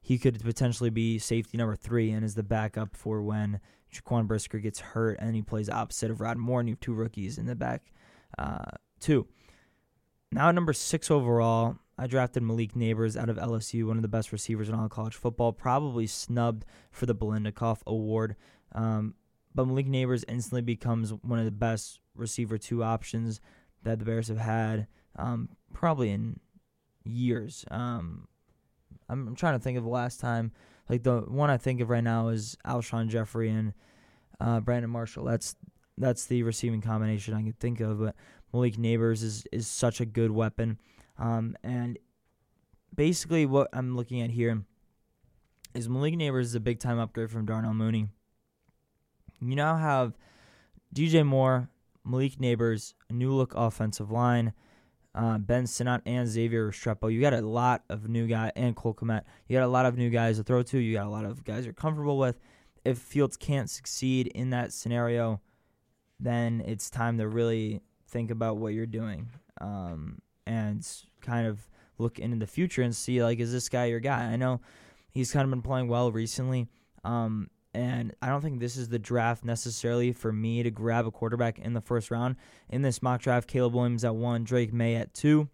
he 0.00 0.18
could 0.18 0.40
potentially 0.42 0.90
be 0.90 1.18
safety 1.18 1.58
number 1.58 1.76
three 1.76 2.10
and 2.10 2.24
is 2.24 2.34
the 2.34 2.42
backup 2.42 2.96
for 2.96 3.22
when 3.22 3.60
Jaquan 3.92 4.26
Brisker 4.26 4.58
gets 4.58 4.80
hurt 4.80 5.18
and 5.20 5.34
he 5.34 5.42
plays 5.42 5.68
opposite 5.68 6.10
of 6.10 6.20
Rod 6.20 6.38
Moore 6.38 6.60
and 6.60 6.68
you 6.68 6.74
have 6.74 6.80
two 6.80 6.94
rookies 6.94 7.38
in 7.38 7.46
the 7.46 7.56
back 7.56 7.92
uh, 8.38 8.70
two. 9.00 9.26
Now 10.30 10.50
number 10.50 10.72
six 10.72 11.10
overall, 11.10 11.76
I 11.96 12.06
drafted 12.06 12.42
Malik 12.42 12.74
Nabers 12.74 13.20
out 13.20 13.30
of 13.30 13.36
LSU, 13.36 13.86
one 13.86 13.96
of 13.96 14.02
the 14.02 14.08
best 14.08 14.30
receivers 14.30 14.68
in 14.68 14.74
all 14.74 14.88
college 14.88 15.14
football, 15.16 15.52
probably 15.52 16.06
snubbed 16.06 16.64
for 16.90 17.06
the 17.06 17.14
Biletnikoff 17.14 17.78
Award. 17.86 18.36
Um, 18.72 19.14
but 19.54 19.66
Malik 19.66 19.86
Nabers 19.86 20.24
instantly 20.28 20.60
becomes 20.60 21.12
one 21.22 21.38
of 21.38 21.46
the 21.46 21.50
best 21.50 21.98
receiver 22.14 22.58
two 22.58 22.84
options 22.84 23.40
that 23.82 23.98
the 23.98 24.04
Bears 24.04 24.28
have 24.28 24.38
had 24.38 24.86
um, 25.16 25.48
probably 25.72 26.10
in 26.10 26.38
years. 27.08 27.64
Um, 27.70 28.28
I'm, 29.08 29.28
I'm 29.28 29.34
trying 29.34 29.54
to 29.54 29.62
think 29.62 29.78
of 29.78 29.84
the 29.84 29.90
last 29.90 30.20
time. 30.20 30.52
Like 30.88 31.02
the 31.02 31.20
one 31.20 31.50
I 31.50 31.56
think 31.56 31.80
of 31.80 31.90
right 31.90 32.04
now 32.04 32.28
is 32.28 32.56
Alshon 32.66 33.08
Jeffery 33.08 33.50
and 33.50 33.72
uh, 34.40 34.60
Brandon 34.60 34.90
Marshall. 34.90 35.24
That's 35.24 35.56
that's 35.96 36.26
the 36.26 36.42
receiving 36.42 36.80
combination 36.80 37.34
I 37.34 37.42
can 37.42 37.54
think 37.54 37.80
of. 37.80 38.00
But 38.00 38.14
Malik 38.52 38.76
Nabers 38.76 39.22
is 39.22 39.46
is 39.52 39.66
such 39.66 40.00
a 40.00 40.06
good 40.06 40.30
weapon. 40.30 40.78
Um, 41.18 41.56
and 41.62 41.98
basically, 42.94 43.44
what 43.46 43.68
I'm 43.72 43.96
looking 43.96 44.22
at 44.22 44.30
here 44.30 44.62
is 45.74 45.88
Malik 45.88 46.14
Nabers 46.14 46.42
is 46.42 46.54
a 46.54 46.60
big 46.60 46.78
time 46.78 46.98
upgrade 46.98 47.30
from 47.30 47.44
Darnell 47.44 47.74
Mooney. 47.74 48.08
You 49.40 49.54
now 49.54 49.76
have 49.76 50.16
DJ 50.94 51.24
Moore, 51.24 51.68
Malik 52.04 52.36
Nabers, 52.36 52.94
a 53.10 53.12
new 53.12 53.32
look 53.32 53.54
offensive 53.54 54.10
line 54.10 54.52
uh, 55.14 55.38
Ben 55.38 55.66
Sinnott 55.66 56.02
and 56.06 56.28
Xavier 56.28 56.70
Restrepo. 56.70 57.12
You 57.12 57.20
got 57.20 57.34
a 57.34 57.40
lot 57.40 57.82
of 57.88 58.08
new 58.08 58.26
guys, 58.26 58.52
and 58.56 58.76
Cole 58.76 58.94
Kmet. 58.94 59.22
You 59.48 59.56
got 59.56 59.64
a 59.64 59.68
lot 59.68 59.86
of 59.86 59.96
new 59.96 60.10
guys 60.10 60.38
to 60.38 60.44
throw 60.44 60.62
to. 60.62 60.78
You 60.78 60.94
got 60.94 61.06
a 61.06 61.10
lot 61.10 61.24
of 61.24 61.44
guys 61.44 61.64
you're 61.64 61.74
comfortable 61.74 62.18
with. 62.18 62.38
If 62.84 62.98
Fields 62.98 63.36
can't 63.36 63.68
succeed 63.68 64.28
in 64.28 64.50
that 64.50 64.72
scenario, 64.72 65.40
then 66.20 66.62
it's 66.66 66.90
time 66.90 67.18
to 67.18 67.28
really 67.28 67.82
think 68.08 68.30
about 68.30 68.56
what 68.56 68.72
you're 68.72 68.86
doing 68.86 69.28
um, 69.60 70.20
and 70.46 70.86
kind 71.20 71.46
of 71.46 71.68
look 71.98 72.18
into 72.18 72.38
the 72.38 72.46
future 72.46 72.82
and 72.82 72.94
see 72.94 73.22
like, 73.22 73.40
is 73.40 73.52
this 73.52 73.68
guy 73.68 73.86
your 73.86 74.00
guy? 74.00 74.24
I 74.24 74.36
know 74.36 74.60
he's 75.10 75.32
kind 75.32 75.44
of 75.44 75.50
been 75.50 75.62
playing 75.62 75.88
well 75.88 76.10
recently. 76.12 76.68
Um, 77.04 77.50
and 77.74 78.14
I 78.22 78.28
don't 78.28 78.40
think 78.40 78.60
this 78.60 78.76
is 78.76 78.88
the 78.88 78.98
draft 78.98 79.44
necessarily 79.44 80.12
for 80.12 80.32
me 80.32 80.62
to 80.62 80.70
grab 80.70 81.06
a 81.06 81.10
quarterback 81.10 81.58
in 81.58 81.74
the 81.74 81.80
first 81.80 82.10
round. 82.10 82.36
In 82.68 82.82
this 82.82 83.02
mock 83.02 83.20
draft, 83.20 83.48
Caleb 83.48 83.74
Williams 83.74 84.04
at 84.04 84.14
one, 84.14 84.44
Drake 84.44 84.72
Maye 84.72 84.96
at 84.96 85.12
two. 85.12 85.48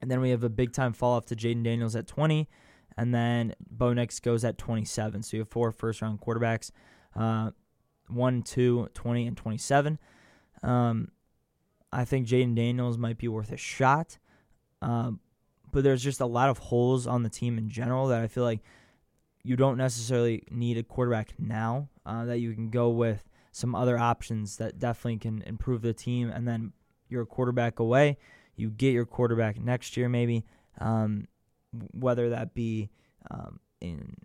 And 0.00 0.10
then 0.10 0.20
we 0.20 0.30
have 0.30 0.42
a 0.42 0.48
big 0.48 0.72
time 0.72 0.92
fall 0.92 1.16
off 1.16 1.26
to 1.26 1.36
Jayden 1.36 1.62
Daniels 1.62 1.94
at 1.94 2.06
20. 2.06 2.48
And 2.96 3.14
then 3.14 3.54
Bo 3.70 3.92
Nix 3.92 4.18
goes 4.18 4.44
at 4.44 4.58
27. 4.58 5.22
So 5.22 5.36
you 5.36 5.42
have 5.42 5.48
four 5.48 5.70
first 5.72 6.02
round 6.02 6.20
quarterbacks 6.20 6.70
uh, 7.14 7.50
1, 8.08 8.42
2, 8.42 8.88
20, 8.92 9.26
and 9.26 9.36
27. 9.36 9.98
Um, 10.62 11.08
I 11.92 12.04
think 12.04 12.26
Jayden 12.26 12.54
Daniels 12.54 12.98
might 12.98 13.18
be 13.18 13.28
worth 13.28 13.52
a 13.52 13.56
shot. 13.56 14.18
Um, 14.82 15.20
but 15.70 15.84
there's 15.84 16.02
just 16.02 16.20
a 16.20 16.26
lot 16.26 16.48
of 16.48 16.58
holes 16.58 17.06
on 17.06 17.22
the 17.22 17.28
team 17.28 17.58
in 17.58 17.68
general 17.68 18.08
that 18.08 18.20
I 18.20 18.26
feel 18.26 18.44
like 18.44 18.60
you 19.42 19.56
don't 19.56 19.76
necessarily 19.76 20.44
need 20.50 20.76
a 20.76 20.82
quarterback 20.82 21.34
now. 21.38 21.88
Uh, 22.04 22.24
that 22.24 22.38
you 22.38 22.52
can 22.54 22.70
go 22.70 22.88
with 22.90 23.28
some 23.52 23.74
other 23.74 23.98
options 23.98 24.56
that 24.56 24.78
definitely 24.78 25.18
can 25.18 25.42
improve 25.42 25.82
the 25.82 25.92
team, 25.92 26.30
and 26.30 26.46
then 26.46 26.72
you're 27.08 27.22
a 27.22 27.26
quarterback 27.26 27.78
away. 27.78 28.16
You 28.56 28.70
get 28.70 28.92
your 28.92 29.06
quarterback 29.06 29.60
next 29.60 29.96
year, 29.96 30.08
maybe, 30.08 30.44
um, 30.80 31.26
whether 31.92 32.30
that 32.30 32.54
be 32.54 32.90
um, 33.30 33.60
in 33.80 34.16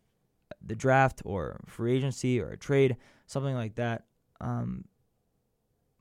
the 0.66 0.76
draft 0.76 1.22
or 1.26 1.62
free 1.68 1.96
agency 1.96 2.40
or 2.40 2.50
a 2.50 2.58
trade, 2.58 2.98
something 3.28 3.56
like 3.56 3.76
that. 3.76 4.06
Um, 4.42 4.86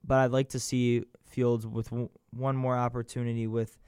but 0.02 0.18
I'd 0.18 0.32
like 0.32 0.50
to 0.50 0.60
see 0.60 1.04
Fields 1.26 1.66
with 1.66 1.90
w- 1.90 2.10
one 2.30 2.56
more 2.56 2.76
opportunity 2.76 3.46
with, 3.46 3.78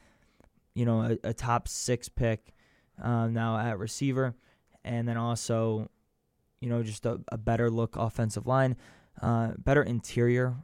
you 0.74 0.84
know, 0.84 1.02
a, 1.02 1.28
a 1.28 1.34
top 1.34 1.68
six 1.68 2.08
pick 2.08 2.54
uh, 3.02 3.26
now 3.26 3.58
at 3.58 3.78
receiver, 3.78 4.34
and 4.86 5.06
then 5.06 5.16
also, 5.16 5.90
you 6.60 6.68
know, 6.68 6.82
just 6.82 7.04
a, 7.04 7.20
a 7.30 7.36
better 7.36 7.68
look 7.68 7.96
offensive 7.96 8.46
line, 8.46 8.76
uh, 9.20 9.52
better 9.58 9.82
interior. 9.82 10.56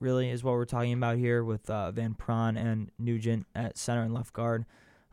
Really 0.00 0.30
is 0.30 0.42
what 0.42 0.52
we're 0.52 0.64
talking 0.64 0.94
about 0.94 1.18
here 1.18 1.44
with 1.44 1.68
uh, 1.68 1.90
Van 1.92 2.14
Pran 2.14 2.58
and 2.58 2.90
Nugent 2.98 3.46
at 3.54 3.78
center 3.78 4.02
and 4.02 4.14
left 4.14 4.32
guard. 4.32 4.64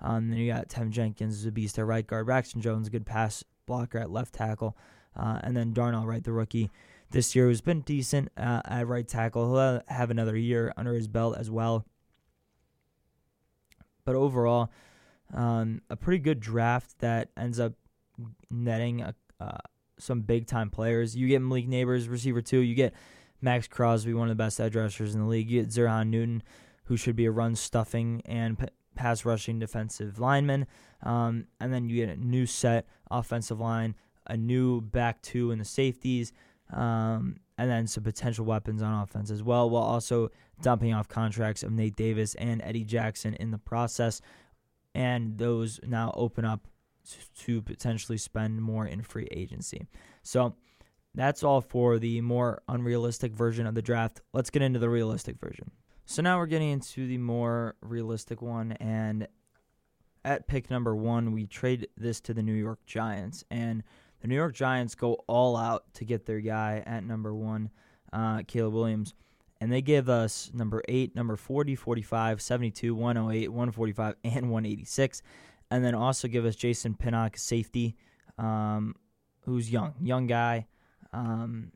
Um, 0.02 0.30
then 0.30 0.40
you 0.40 0.52
got 0.52 0.70
Tim 0.70 0.92
Jenkins, 0.92 1.46
a 1.46 1.52
beast 1.52 1.78
at 1.78 1.86
right 1.86 2.06
guard. 2.06 2.26
Braxton 2.26 2.62
Jones, 2.62 2.90
good 2.90 3.06
pass 3.06 3.44
blocker 3.66 3.98
at 3.98 4.12
left 4.12 4.34
tackle. 4.34 4.78
Uh, 5.16 5.40
and 5.44 5.58
then 5.58 5.74
Darnell 5.74 6.06
Wright, 6.06 6.24
the 6.24 6.32
rookie, 6.32 6.70
this 7.12 7.36
year 7.36 7.48
who's 7.48 7.62
been 7.62 7.82
decent 7.82 8.30
uh, 8.38 8.62
at 8.66 8.88
right 8.88 9.08
tackle. 9.08 9.54
He'll 9.54 9.82
have 9.88 10.10
another 10.10 10.38
year 10.38 10.74
under 10.78 10.94
his 10.94 11.08
belt 11.08 11.36
as 11.38 11.50
well. 11.50 11.86
But 14.06 14.16
overall, 14.16 14.72
um, 15.34 15.82
a 15.90 15.96
pretty 15.96 16.20
good 16.20 16.40
draft 16.40 17.00
that 17.00 17.30
ends 17.36 17.60
up 17.60 17.74
netting 18.50 19.02
a, 19.02 19.16
uh, 19.40 19.58
some 20.00 20.22
big 20.22 20.48
time 20.48 20.70
players. 20.70 21.16
You 21.16 21.28
get 21.28 21.42
Malik 21.42 21.68
Nabers, 21.68 22.10
receiver 22.10 22.42
two. 22.42 22.60
You 22.60 22.76
get 22.76 22.94
Maxx 23.42 23.68
Crosby, 23.68 24.14
one 24.14 24.30
of 24.30 24.38
the 24.38 24.44
best 24.44 24.60
edge 24.60 24.76
rushers 24.76 25.14
in 25.14 25.22
the 25.22 25.28
league. 25.28 25.50
You 25.50 25.62
get 25.62 25.70
Zerhan 25.70 26.10
Newton, 26.10 26.44
who 26.86 26.98
should 26.98 27.16
be 27.16 27.26
a 27.26 27.32
run 27.32 27.56
stuffing 27.56 28.22
and 28.26 28.58
p- 28.58 28.68
pass 28.96 29.26
rushing 29.26 29.60
defensive 29.60 30.20
lineman. 30.20 30.66
Um, 31.04 31.46
and 31.60 31.72
then 31.72 31.90
you 31.90 32.06
get 32.06 32.18
a 32.18 32.20
new 32.20 32.46
set 32.46 32.88
offensive 33.12 33.60
line, 33.60 33.96
a 34.26 34.36
new 34.36 34.82
back 34.82 35.22
two 35.22 35.52
in 35.52 35.60
the 35.60 35.66
safeties, 35.66 36.34
um, 36.74 37.38
and 37.58 37.70
then 37.70 37.88
some 37.88 38.04
potential 38.04 38.46
weapons 38.46 38.82
on 38.82 39.04
offense 39.04 39.32
as 39.32 39.44
well, 39.44 39.70
while 39.70 39.84
also 39.84 40.30
dumping 40.62 40.94
off 40.94 41.08
contracts 41.08 41.64
of 41.64 41.72
Nate 41.72 41.96
Davis 41.96 42.36
and 42.36 42.62
Eddie 42.64 42.84
Jackson 42.84 43.36
in 43.36 43.52
the 43.52 43.58
process. 43.58 44.22
And 44.96 45.38
those 45.38 45.80
now 45.84 46.12
open 46.16 46.44
up 46.44 46.68
to 47.40 47.62
potentially 47.62 48.18
spend 48.18 48.62
more 48.62 48.86
in 48.86 49.02
free 49.02 49.28
agency. 49.32 49.88
So 50.24 50.56
that's 51.14 51.44
all 51.44 51.62
for 51.62 52.00
the 52.00 52.22
more 52.22 52.62
unrealistic 52.68 53.34
version 53.34 53.66
of 53.66 53.76
the 53.76 53.82
draft. 53.82 54.22
Let's 54.34 54.50
get 54.50 54.62
into 54.62 54.80
the 54.80 54.90
realistic 54.90 55.40
version. 55.40 55.72
So 56.06 56.22
now 56.22 56.38
we're 56.38 56.46
getting 56.46 56.70
into 56.70 57.08
the 57.08 57.18
more 57.18 57.76
realistic 57.82 58.42
one, 58.42 58.74
and 58.74 59.28
at 60.24 60.48
pick 60.48 60.70
number 60.70 60.96
one, 60.96 61.32
we 61.32 61.48
trade 61.48 61.88
this 61.98 62.22
to 62.22 62.34
the 62.34 62.44
New 62.44 62.54
York 62.54 62.80
Giants, 62.86 63.44
and 63.52 63.84
the 64.22 64.28
New 64.28 64.36
York 64.36 64.54
Giants 64.54 64.96
go 64.96 65.24
all 65.28 65.58
out 65.58 65.94
to 65.96 66.06
get 66.06 66.26
their 66.26 66.40
guy 66.40 66.84
at 66.86 67.04
number 67.04 67.34
one, 67.34 67.70
uh, 68.14 68.44
Caleb 68.48 68.74
Williams. 68.74 69.14
And 69.60 69.72
they 69.72 69.82
give 69.82 70.08
us 70.08 70.52
number 70.54 70.84
8, 70.88 71.16
number 71.16 71.36
40, 71.36 71.76
45, 71.76 72.42
72, 72.42 72.94
108, 72.94 73.48
145, 73.50 74.16
and 74.24 74.52
186. 74.52 75.22
And 75.70 75.84
then 75.84 75.96
also 75.96 76.28
give 76.28 76.46
us 76.46 76.56
Jason 76.56 76.96
Pinnock, 76.96 77.38
safety, 77.38 77.96
um, 78.38 78.96
who's 79.42 79.72
young, 79.72 79.94
young 80.02 80.28
guy, 80.28 80.68
um, 81.12 81.72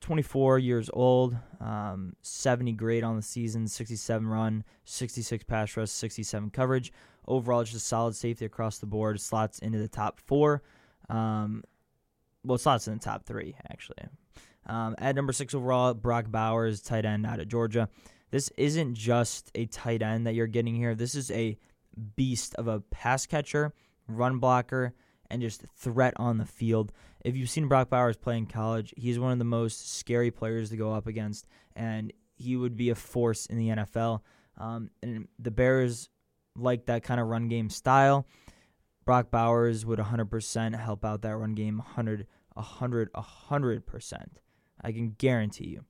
24 0.00 0.60
years 0.60 0.88
old, 0.92 1.36
um, 1.60 2.14
70 2.22 2.72
grade 2.72 3.02
on 3.02 3.16
the 3.16 3.22
season, 3.22 3.66
67 3.66 4.26
run, 4.26 4.62
66 4.84 5.42
pass 5.44 5.76
rush, 5.76 5.90
67 5.90 6.50
coverage. 6.50 6.92
Overall, 7.26 7.64
just 7.64 7.74
a 7.74 7.80
solid 7.80 8.14
safety 8.14 8.44
across 8.44 8.78
the 8.78 8.86
board. 8.86 9.20
Slots 9.20 9.58
into 9.58 9.78
the 9.78 9.88
top 9.88 10.20
four. 10.20 10.62
Um, 11.08 11.64
well, 12.44 12.58
slots 12.58 12.86
in 12.86 12.94
the 12.94 13.00
top 13.00 13.24
three, 13.26 13.56
actually. 13.68 13.96
Um, 14.66 14.94
at 14.98 15.16
number 15.16 15.32
six 15.32 15.54
overall, 15.54 15.94
Brock 15.94 16.26
Bowers, 16.28 16.80
tight 16.80 17.04
end 17.04 17.26
out 17.26 17.40
of 17.40 17.48
Georgia. 17.48 17.88
This 18.30 18.50
isn't 18.56 18.94
just 18.94 19.50
a 19.54 19.66
tight 19.66 20.02
end 20.02 20.26
that 20.26 20.34
you're 20.34 20.46
getting 20.46 20.74
here. 20.74 20.94
This 20.94 21.14
is 21.14 21.30
a 21.30 21.58
beast 22.16 22.54
of 22.56 22.68
a 22.68 22.80
pass 22.80 23.26
catcher, 23.26 23.72
run 24.08 24.38
blocker, 24.38 24.94
and 25.30 25.42
just 25.42 25.64
threat 25.76 26.14
on 26.16 26.38
the 26.38 26.44
field. 26.44 26.92
If 27.24 27.36
you've 27.36 27.50
seen 27.50 27.68
Brock 27.68 27.90
Bowers 27.90 28.16
play 28.16 28.36
in 28.38 28.46
college, 28.46 28.94
he's 28.96 29.18
one 29.18 29.32
of 29.32 29.38
the 29.38 29.44
most 29.44 29.94
scary 29.94 30.30
players 30.30 30.70
to 30.70 30.76
go 30.76 30.92
up 30.92 31.06
against, 31.06 31.46
and 31.74 32.12
he 32.36 32.56
would 32.56 32.76
be 32.76 32.90
a 32.90 32.94
force 32.94 33.46
in 33.46 33.58
the 33.58 33.68
NFL. 33.68 34.20
Um, 34.58 34.90
and 35.02 35.28
the 35.38 35.50
Bears 35.50 36.08
like 36.56 36.86
that 36.86 37.02
kind 37.02 37.20
of 37.20 37.26
run 37.26 37.48
game 37.48 37.70
style. 37.70 38.26
Brock 39.04 39.30
Bowers 39.30 39.86
would 39.86 39.98
100% 39.98 40.78
help 40.78 41.04
out 41.04 41.22
that 41.22 41.36
run 41.36 41.54
game 41.54 41.78
100, 41.78 42.26
100, 42.54 43.12
100%. 43.12 44.24
I 44.82 44.92
can 44.92 45.14
guarantee 45.18 45.68
you. 45.68 45.84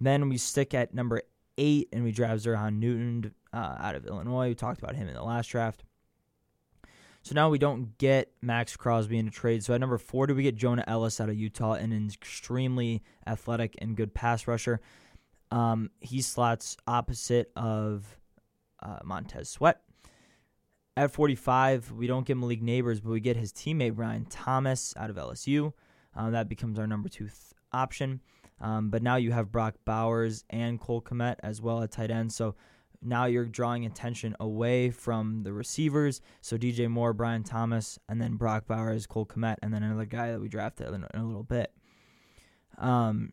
Then 0.00 0.28
we 0.28 0.36
stick 0.36 0.74
at 0.74 0.94
number 0.94 1.22
eight 1.56 1.88
and 1.92 2.04
we 2.04 2.12
draft 2.12 2.44
Zerhan 2.44 2.78
Newton 2.78 3.34
uh, 3.52 3.76
out 3.78 3.94
of 3.94 4.06
Illinois. 4.06 4.48
We 4.48 4.54
talked 4.54 4.82
about 4.82 4.96
him 4.96 5.08
in 5.08 5.14
the 5.14 5.22
last 5.22 5.48
draft. 5.48 5.84
So 7.22 7.34
now 7.34 7.50
we 7.50 7.58
don't 7.58 7.98
get 7.98 8.32
Maxx 8.40 8.76
Crosby 8.76 9.18
in 9.18 9.28
a 9.28 9.30
trade. 9.30 9.62
So 9.62 9.74
at 9.74 9.80
number 9.80 9.98
four, 9.98 10.26
do 10.26 10.34
we 10.34 10.42
get 10.42 10.56
Jonah 10.56 10.84
Elliss 10.86 11.20
out 11.20 11.28
of 11.28 11.36
Utah, 11.36 11.72
an 11.72 11.92
extremely 12.10 13.02
athletic 13.26 13.74
and 13.78 13.96
good 13.96 14.14
pass 14.14 14.46
rusher. 14.46 14.80
Um, 15.50 15.90
he 16.00 16.22
slots 16.22 16.76
opposite 16.86 17.50
of 17.56 18.18
uh, 18.82 19.00
Montez 19.04 19.50
Sweat. 19.50 19.80
At 20.96 21.12
45, 21.12 21.92
we 21.92 22.06
don't 22.06 22.26
get 22.26 22.36
Malik 22.36 22.62
Nabers, 22.62 23.02
but 23.02 23.10
we 23.10 23.20
get 23.20 23.36
his 23.36 23.52
teammate 23.52 23.94
Brian 23.94 24.24
Thomas 24.24 24.94
out 24.96 25.10
of 25.10 25.16
LSU. 25.16 25.72
Uh, 26.16 26.30
that 26.30 26.48
becomes 26.48 26.78
our 26.78 26.86
number 26.86 27.08
two 27.08 27.26
th- 27.26 27.34
option. 27.72 28.20
Um, 28.60 28.90
but 28.90 29.02
now 29.02 29.16
you 29.16 29.30
have 29.30 29.52
Brock 29.52 29.76
Bowers 29.84 30.44
and 30.50 30.80
Cole 30.80 31.00
Kmet 31.00 31.36
as 31.40 31.62
well 31.62 31.82
at 31.82 31.92
tight 31.92 32.10
end. 32.10 32.32
So 32.32 32.56
now 33.00 33.26
you're 33.26 33.44
drawing 33.44 33.86
attention 33.86 34.34
away 34.40 34.90
from 34.90 35.42
the 35.42 35.52
receivers. 35.52 36.20
So 36.40 36.56
DJ 36.56 36.88
Moore, 36.88 37.12
Brian 37.12 37.44
Thomas, 37.44 37.98
and 38.08 38.20
then 38.20 38.34
Brock 38.34 38.66
Bowers, 38.66 39.06
Cole 39.06 39.26
Kmet, 39.26 39.56
and 39.62 39.72
then 39.72 39.82
another 39.82 40.04
guy 40.04 40.32
that 40.32 40.40
we 40.40 40.48
drafted 40.48 40.88
in 40.88 41.06
a 41.14 41.24
little 41.24 41.44
bit. 41.44 41.72
Um, 42.76 43.32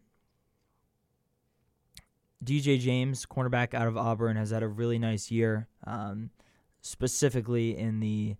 DJ 2.43 2.79
James, 2.79 3.25
cornerback 3.25 3.73
out 3.73 3.87
of 3.87 3.97
Auburn, 3.97 4.37
has 4.37 4.51
had 4.51 4.61
a 4.61 4.67
really 4.67 4.99
nice 4.99 5.31
year, 5.31 5.67
um, 5.85 6.29
specifically 6.81 7.75
in 7.77 7.99
the 7.99 8.35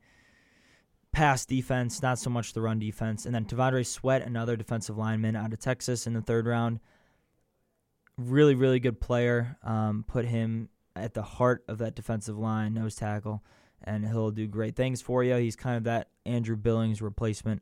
pass 1.12 1.46
defense, 1.46 2.02
not 2.02 2.20
so 2.20 2.30
much 2.30 2.54
the 2.54 2.62
run 2.62 2.78
defense. 2.78 3.26
And 3.26 3.34
then 3.34 3.46
T'Vondre 3.46 3.86
Sweat, 3.86 4.22
another 4.22 4.56
defensive 4.56 4.98
lineman 4.98 5.36
out 5.36 5.54
of 5.54 5.60
Texas 5.60 6.06
in 6.06 6.14
the 6.14 6.22
third 6.22 6.46
round. 6.46 6.80
Really, 8.18 8.54
really 8.54 8.80
good 8.80 9.00
player. 9.02 9.58
Um, 9.64 10.06
put 10.08 10.26
him 10.26 10.70
at 10.96 11.14
the 11.14 11.22
heart 11.22 11.64
of 11.68 11.78
that 11.80 11.96
defensive 11.96 12.38
line, 12.38 12.74
nose 12.74 12.96
tackle, 12.96 13.44
and 13.84 14.08
he'll 14.08 14.32
do 14.32 14.48
great 14.48 14.76
things 14.76 15.02
for 15.02 15.24
you. 15.24 15.36
He's 15.36 15.56
kind 15.56 15.78
of 15.78 15.84
that 15.86 16.10
Andrew 16.26 16.56
Billings 16.56 17.02
replacement. 17.02 17.62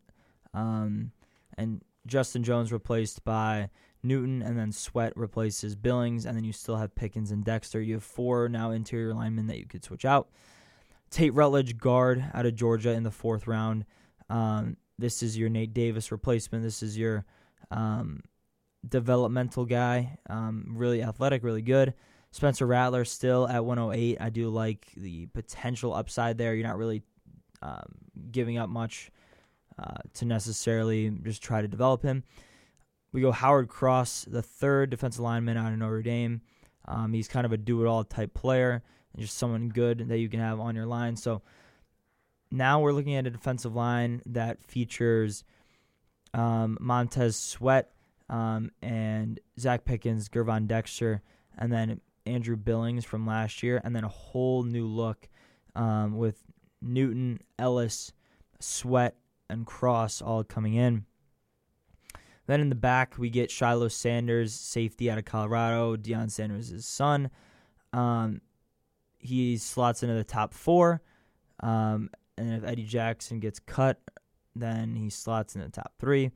Um, 0.53 1.11
and 1.57 1.81
Justin 2.05 2.43
Jones 2.43 2.71
replaced 2.71 3.23
by 3.23 3.69
Newton, 4.03 4.41
and 4.41 4.57
then 4.57 4.71
Sweat 4.71 5.13
replaces 5.15 5.75
Billings, 5.75 6.25
and 6.25 6.35
then 6.35 6.43
you 6.43 6.53
still 6.53 6.75
have 6.75 6.95
Pickens 6.95 7.31
and 7.31 7.43
Dexter. 7.43 7.81
You 7.81 7.95
have 7.95 8.03
four 8.03 8.49
now 8.49 8.71
interior 8.71 9.13
linemen 9.13 9.47
that 9.47 9.57
you 9.57 9.65
could 9.65 9.83
switch 9.83 10.05
out. 10.05 10.29
Tate 11.09 11.33
Ratledge, 11.33 11.77
guard 11.77 12.25
out 12.33 12.45
of 12.45 12.55
Georgia 12.55 12.91
in 12.91 13.03
the 13.03 13.11
fourth 13.11 13.47
round. 13.47 13.85
Um, 14.29 14.77
this 14.97 15.23
is 15.23 15.37
your 15.37 15.49
Nate 15.49 15.73
Davis 15.73 16.11
replacement. 16.11 16.63
This 16.63 16.83
is 16.83 16.97
your 16.97 17.25
um, 17.71 18.21
developmental 18.87 19.65
guy. 19.65 20.17
Um, 20.29 20.73
really 20.75 21.01
athletic, 21.03 21.43
really 21.43 21.61
good. 21.61 21.93
Spencer 22.33 22.65
Rattler 22.65 23.05
still 23.05 23.47
at 23.47 23.63
108. 23.63 24.17
I 24.19 24.29
do 24.31 24.49
like 24.49 24.87
the 24.97 25.27
potential 25.27 25.93
upside 25.93 26.35
there. 26.39 26.55
You're 26.55 26.65
not 26.65 26.79
really 26.79 27.03
um, 27.61 27.93
giving 28.31 28.57
up 28.57 28.69
much 28.69 29.11
uh, 29.77 29.97
to 30.15 30.25
necessarily 30.25 31.11
just 31.21 31.43
try 31.43 31.61
to 31.61 31.67
develop 31.67 32.01
him. 32.01 32.23
We 33.11 33.21
go 33.21 33.31
Howard 33.31 33.67
Cross, 33.69 34.25
the 34.25 34.41
third 34.41 34.89
defensive 34.89 35.21
lineman 35.21 35.57
out 35.57 35.73
of 35.73 35.77
Notre 35.77 36.01
Dame. 36.01 36.41
Um, 36.85 37.13
he's 37.13 37.27
kind 37.27 37.45
of 37.45 37.51
a 37.51 37.57
do-it-all 37.57 38.03
type 38.05 38.33
player, 38.33 38.81
and 39.13 39.21
just 39.21 39.37
someone 39.37 39.69
good 39.69 40.09
that 40.09 40.17
you 40.17 40.27
can 40.27 40.39
have 40.39 40.59
on 40.59 40.75
your 40.75 40.87
line. 40.87 41.15
So 41.15 41.43
now 42.49 42.79
we're 42.79 42.93
looking 42.93 43.15
at 43.15 43.27
a 43.27 43.29
defensive 43.29 43.75
line 43.75 44.23
that 44.25 44.63
features 44.63 45.43
um, 46.33 46.79
Montez 46.81 47.37
Sweat 47.37 47.91
um, 48.27 48.71
and 48.81 49.39
Zacch 49.59 49.85
Pickens, 49.85 50.29
Gervon 50.29 50.65
Dexter, 50.65 51.21
and 51.59 51.71
then 51.71 52.01
Andrew 52.25 52.55
Billings 52.55 53.05
from 53.05 53.25
last 53.25 53.63
year, 53.63 53.81
and 53.83 53.95
then 53.95 54.03
a 54.03 54.09
whole 54.09 54.63
new 54.63 54.87
look 54.87 55.27
um, 55.75 56.17
with 56.17 56.43
Newton, 56.81 57.39
Ellis, 57.57 58.13
Sweat, 58.59 59.15
and 59.49 59.65
Cross 59.65 60.21
all 60.21 60.43
coming 60.43 60.75
in. 60.75 61.05
Then 62.45 62.59
in 62.59 62.69
the 62.69 62.75
back, 62.75 63.17
we 63.17 63.29
get 63.29 63.49
Shilo 63.49 63.89
Sanders, 63.89 64.53
safety 64.53 65.09
out 65.09 65.17
of 65.17 65.25
Colorado, 65.25 65.95
Deion 65.95 66.29
Sanders' 66.29 66.85
son. 66.85 67.29
Um, 67.93 68.41
he 69.17 69.57
slots 69.57 70.03
into 70.03 70.15
the 70.15 70.23
top 70.23 70.53
four. 70.53 71.01
Um, 71.61 72.09
and 72.37 72.53
if 72.53 72.63
Eddie 72.63 72.83
Jackson 72.83 73.39
gets 73.39 73.59
cut, 73.59 74.01
then 74.55 74.95
he 74.95 75.09
slots 75.09 75.55
in 75.55 75.61
the 75.61 75.69
top 75.69 75.93
three. 75.99 76.31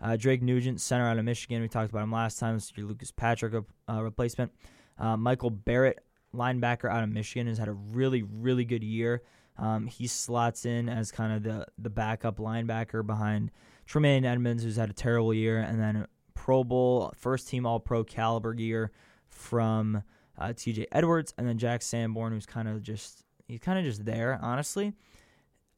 Uh, 0.00 0.16
Drake 0.16 0.42
Nugent, 0.42 0.80
center 0.80 1.06
out 1.06 1.18
of 1.18 1.24
Michigan. 1.24 1.60
We 1.60 1.68
talked 1.68 1.90
about 1.90 2.04
him 2.04 2.12
last 2.12 2.38
time. 2.38 2.54
This 2.54 2.70
is 2.70 2.72
your 2.76 2.86
Lucas 2.86 3.10
Patrick 3.10 3.52
uh, 3.88 4.02
replacement. 4.02 4.52
Uh, 5.00 5.16
Michael 5.16 5.50
Barrett, 5.50 6.04
linebacker 6.34 6.90
out 6.90 7.02
of 7.02 7.08
Michigan, 7.08 7.46
has 7.46 7.58
had 7.58 7.68
a 7.68 7.72
really, 7.72 8.22
really 8.22 8.64
good 8.64 8.84
year. 8.84 9.22
Um, 9.58 9.86
he 9.86 10.06
slots 10.06 10.64
in 10.64 10.88
as 10.88 11.10
kind 11.10 11.32
of 11.32 11.42
the, 11.42 11.66
the 11.78 11.90
backup 11.90 12.38
linebacker 12.38 13.04
behind 13.04 13.50
Tremaine 13.86 14.24
Edmunds, 14.24 14.62
who's 14.62 14.76
had 14.76 14.90
a 14.90 14.94
terrible 14.94 15.34
year, 15.34 15.58
and 15.58 15.80
then 15.80 16.06
Pro 16.34 16.62
Bowl, 16.64 17.12
first 17.16 17.48
team 17.48 17.66
All 17.66 17.80
Pro 17.80 18.04
caliber 18.04 18.54
year 18.54 18.92
from 19.28 20.02
uh, 20.38 20.48
TJ 20.48 20.86
Edwards, 20.92 21.34
and 21.36 21.46
then 21.46 21.58
Jack 21.58 21.82
Sanborn, 21.82 22.32
who's 22.32 22.46
kind 22.46 22.68
of 22.68 22.82
just 22.82 23.24
he's 23.46 23.60
kind 23.60 23.78
of 23.78 23.84
just 23.84 24.04
there, 24.04 24.38
honestly. 24.40 24.94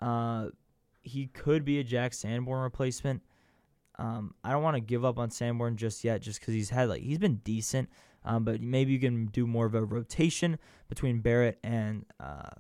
Uh, 0.01 0.49
he 1.03 1.27
could 1.27 1.65
be 1.65 1.81
a 1.81 1.85
Jack 1.85 2.15
Sanborn 2.15 2.63
replacement. 2.63 3.23
Um, 3.99 4.35
I 4.45 4.53
don't 4.53 4.63
want 4.63 4.77
to 4.77 4.81
give 4.81 5.05
up 5.05 5.19
on 5.19 5.31
Sanborn 5.31 5.77
just 5.77 6.05
yet, 6.05 6.23
just 6.23 6.41
because 6.41 6.55
he's 6.55 6.71
had 6.71 6.89
like 6.89 7.03
he's 7.03 7.19
been 7.19 7.37
decent. 7.37 7.89
Um, 8.25 8.45
but 8.45 8.61
maybe 8.61 8.93
you 8.93 9.01
can 9.01 9.27
do 9.27 9.47
more 9.47 9.67
of 9.67 9.75
a 9.75 9.85
rotation 9.85 10.59
between 10.89 11.21
Barrett 11.21 11.59
and 11.63 12.05
uh, 12.21 12.51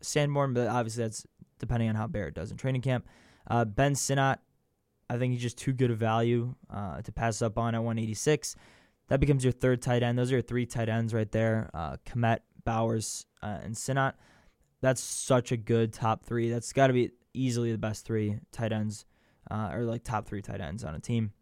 Sanborn. 0.00 0.54
But 0.54 0.68
obviously, 0.68 1.04
that's 1.04 1.26
depending 1.58 1.88
on 1.88 1.94
how 1.94 2.06
Barrett 2.06 2.34
does 2.34 2.50
in 2.50 2.56
training 2.56 2.82
camp. 2.82 3.06
Uh, 3.46 3.64
ben 3.64 3.94
Sinnott, 3.94 4.40
I 5.08 5.18
think 5.18 5.32
he's 5.32 5.42
just 5.42 5.58
too 5.58 5.72
good 5.72 5.90
a 5.90 5.94
value 5.94 6.54
uh, 6.70 7.02
to 7.02 7.12
pass 7.12 7.42
up 7.42 7.58
on 7.58 7.74
at 7.74 7.78
186. 7.78 8.56
That 9.08 9.20
becomes 9.20 9.44
your 9.44 9.52
third 9.52 9.82
tight 9.82 10.02
end. 10.02 10.18
Those 10.18 10.30
are 10.30 10.36
your 10.36 10.42
three 10.42 10.64
tight 10.64 10.88
ends 10.88 11.12
right 11.12 11.30
there. 11.30 11.70
Uh, 11.74 11.96
Kmet, 12.06 12.38
Bowers, 12.64 13.26
uh, 13.42 13.58
and 13.62 13.76
Sinnott. 13.76 14.14
That's 14.80 15.02
such 15.02 15.52
a 15.52 15.56
good 15.56 15.92
top 15.92 16.24
three. 16.24 16.50
That's 16.50 16.72
got 16.72 16.86
to 16.86 16.92
be 16.92 17.10
easily 17.34 17.72
the 17.72 17.78
best 17.78 18.04
three 18.04 18.38
tight 18.52 18.72
ends, 18.72 19.04
uh, 19.50 19.70
or 19.72 19.84
like 19.84 20.02
top 20.02 20.26
three 20.26 20.42
tight 20.42 20.60
ends 20.60 20.82
on 20.82 20.94
a 20.94 21.00
team. 21.00 21.32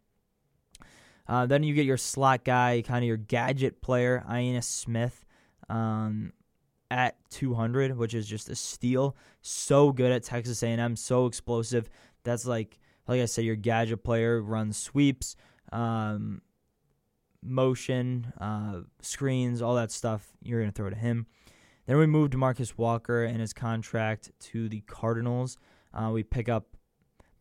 Uh, 1.30 1.46
then 1.46 1.62
you 1.62 1.72
get 1.74 1.86
your 1.86 1.96
slot 1.96 2.42
guy, 2.42 2.82
kind 2.84 3.04
of 3.04 3.06
your 3.06 3.16
gadget 3.16 3.80
player, 3.80 4.24
Ainias 4.28 4.64
Smith, 4.64 5.24
um, 5.68 6.32
at 6.90 7.14
200, 7.30 7.96
which 7.96 8.14
is 8.14 8.26
just 8.26 8.48
a 8.48 8.56
steal. 8.56 9.16
So 9.40 9.92
good 9.92 10.10
at 10.10 10.24
Texas 10.24 10.60
A&M, 10.64 10.96
so 10.96 11.26
explosive. 11.26 11.88
That's 12.24 12.46
like, 12.46 12.80
like 13.06 13.20
I 13.20 13.26
said, 13.26 13.44
your 13.44 13.54
gadget 13.54 14.02
player 14.02 14.42
runs 14.42 14.76
sweeps, 14.76 15.36
um, 15.70 16.42
motion, 17.44 18.32
uh, 18.40 18.80
screens, 19.00 19.62
all 19.62 19.76
that 19.76 19.92
stuff. 19.92 20.32
You're 20.42 20.58
gonna 20.58 20.72
throw 20.72 20.90
to 20.90 20.96
him. 20.96 21.26
Then 21.86 21.96
we 21.96 22.06
move 22.06 22.30
Demarcus 22.30 22.76
Walker 22.76 23.22
and 23.22 23.40
his 23.40 23.52
contract 23.52 24.32
to 24.40 24.68
the 24.68 24.80
Cardinals. 24.80 25.58
Uh, 25.94 26.10
we 26.12 26.24
pick 26.24 26.48
up 26.48 26.76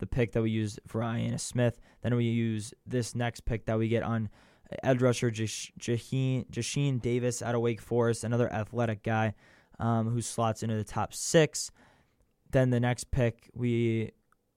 the 0.00 0.06
pick 0.06 0.32
that 0.32 0.42
we 0.42 0.50
used 0.50 0.80
for 0.86 1.00
Ainias 1.00 1.40
Smith. 1.40 1.78
Then 2.02 2.16
we 2.16 2.24
use 2.24 2.74
this 2.86 3.14
next 3.14 3.44
pick 3.44 3.66
that 3.66 3.78
we 3.78 3.88
get 3.88 4.02
on 4.02 4.28
edge 4.82 5.02
rusher 5.02 5.30
Jasheen 5.30 7.00
Davis 7.00 7.42
out 7.42 7.54
of 7.54 7.60
Wake 7.60 7.80
Forest, 7.80 8.24
another 8.24 8.52
athletic 8.52 9.02
guy 9.02 9.34
um, 9.78 10.08
who 10.10 10.20
slots 10.20 10.62
into 10.62 10.76
the 10.76 10.84
top 10.84 11.14
six. 11.14 11.70
Then 12.50 12.70
the 12.70 12.80
next 12.80 13.10
pick 13.10 13.50
we 13.54 14.10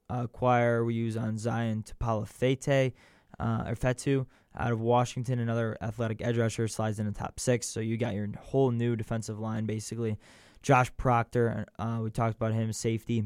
acquire, 0.10 0.84
we 0.84 0.96
use 0.96 1.18
on 1.18 1.38
Zion 1.38 1.84
Taulafate, 2.02 2.94
uh, 3.40 3.64
or 3.68 3.76
Fetu 3.76 4.26
out 4.56 4.72
of 4.72 4.80
Washington, 4.80 5.40
another 5.40 5.78
athletic 5.82 6.22
edge 6.22 6.38
rusher 6.38 6.68
slides 6.68 7.00
in 7.00 7.06
the 7.06 7.12
top 7.12 7.40
six. 7.40 7.68
So 7.68 7.80
you 7.80 7.98
got 7.98 8.14
your 8.14 8.28
whole 8.40 8.72
new 8.72 8.96
defensive 8.96 9.40
line 9.40 9.66
basically. 9.66 10.18
Josh 10.62 10.92
Proctor, 10.96 11.66
uh, 11.78 12.00
we 12.02 12.10
talked 12.10 12.36
about 12.36 12.54
him, 12.54 12.72
safety 12.72 13.26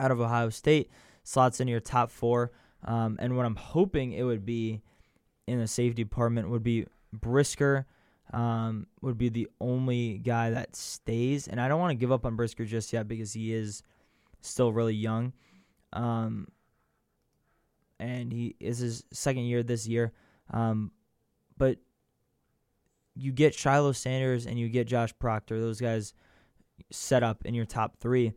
out 0.00 0.10
of 0.10 0.20
Ohio 0.20 0.50
State, 0.50 0.90
slots 1.24 1.60
in 1.60 1.68
your 1.68 1.80
top 1.80 2.10
four. 2.10 2.52
Um, 2.84 3.16
and 3.18 3.36
what 3.36 3.46
I'm 3.46 3.56
hoping 3.56 4.12
it 4.12 4.22
would 4.22 4.44
be 4.44 4.82
in 5.46 5.58
the 5.58 5.66
safety 5.66 6.04
department 6.04 6.50
would 6.50 6.62
be 6.62 6.86
Brisker. 7.12 7.86
Um, 8.32 8.88
would 9.02 9.16
be 9.16 9.28
the 9.28 9.48
only 9.60 10.18
guy 10.18 10.50
that 10.50 10.74
stays, 10.74 11.46
and 11.46 11.60
I 11.60 11.68
don't 11.68 11.78
want 11.78 11.92
to 11.92 11.94
give 11.94 12.10
up 12.10 12.26
on 12.26 12.34
Brisker 12.34 12.64
just 12.64 12.92
yet 12.92 13.06
because 13.06 13.32
he 13.32 13.54
is 13.54 13.84
still 14.40 14.72
really 14.72 14.94
young. 14.94 15.32
Um, 15.92 16.48
and 18.00 18.32
he 18.32 18.56
is 18.58 18.78
his 18.78 19.04
second 19.12 19.44
year 19.44 19.62
this 19.62 19.86
year. 19.86 20.12
Um, 20.52 20.90
but 21.56 21.78
you 23.14 23.30
get 23.30 23.54
Shilo 23.54 23.94
Sanders 23.94 24.46
and 24.46 24.58
you 24.58 24.68
get 24.68 24.88
Josh 24.88 25.14
Proctor; 25.18 25.60
those 25.60 25.80
guys 25.80 26.12
set 26.90 27.22
up 27.22 27.44
in 27.44 27.54
your 27.54 27.64
top 27.64 27.96
three. 28.00 28.34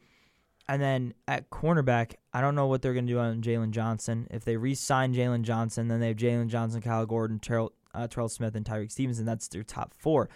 And 0.70 0.80
then 0.80 1.16
at 1.28 1.50
cornerback, 1.50 2.14
I 2.32 2.42
don't 2.42 2.54
know 2.54 2.68
what 2.68 2.84
they're 2.84 2.94
going 2.94 3.08
to 3.08 3.12
do 3.12 3.18
on 3.18 3.42
Jaylon 3.42 3.72
Johnson. 3.72 4.28
If 4.30 4.46
they 4.46 4.56
re-sign 4.56 5.16
Jaylon 5.16 5.42
Johnson, 5.42 5.88
then 5.88 6.00
they 6.00 6.10
have 6.10 6.18
Jaylon 6.18 6.48
Johnson, 6.48 6.80
Kyle 6.80 7.08
Gordon, 7.08 7.40
Terrell, 7.40 7.74
uh, 7.96 8.08
Terrell 8.08 8.30
Smith, 8.30 8.54
and 8.54 8.64
Tyrique 8.64 8.92
Stevenson. 8.92 9.26
That's 9.26 9.48
their 9.48 9.64
top 9.64 9.96
four. 9.98 10.30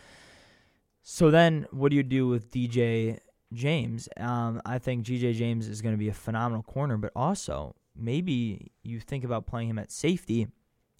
So 1.03 1.29
then, 1.29 1.67
what 1.69 1.91
do 1.91 1.95
you 1.95 2.01
do 2.01 2.27
with 2.27 2.49
DJ 2.49 3.19
James? 3.53 4.09
Um, 4.17 4.59
I 4.65 4.79
think 4.79 5.05
DJ 5.05 5.35
James 5.35 5.67
is 5.67 5.83
going 5.83 5.93
to 5.93 5.99
be 5.99 6.09
a 6.09 6.13
phenomenal 6.13 6.63
corner, 6.63 6.97
but 6.97 7.11
also 7.15 7.75
maybe 7.95 8.71
you 8.81 8.99
think 8.99 9.23
about 9.23 9.45
playing 9.45 9.69
him 9.69 9.77
at 9.77 9.91
safety, 9.91 10.47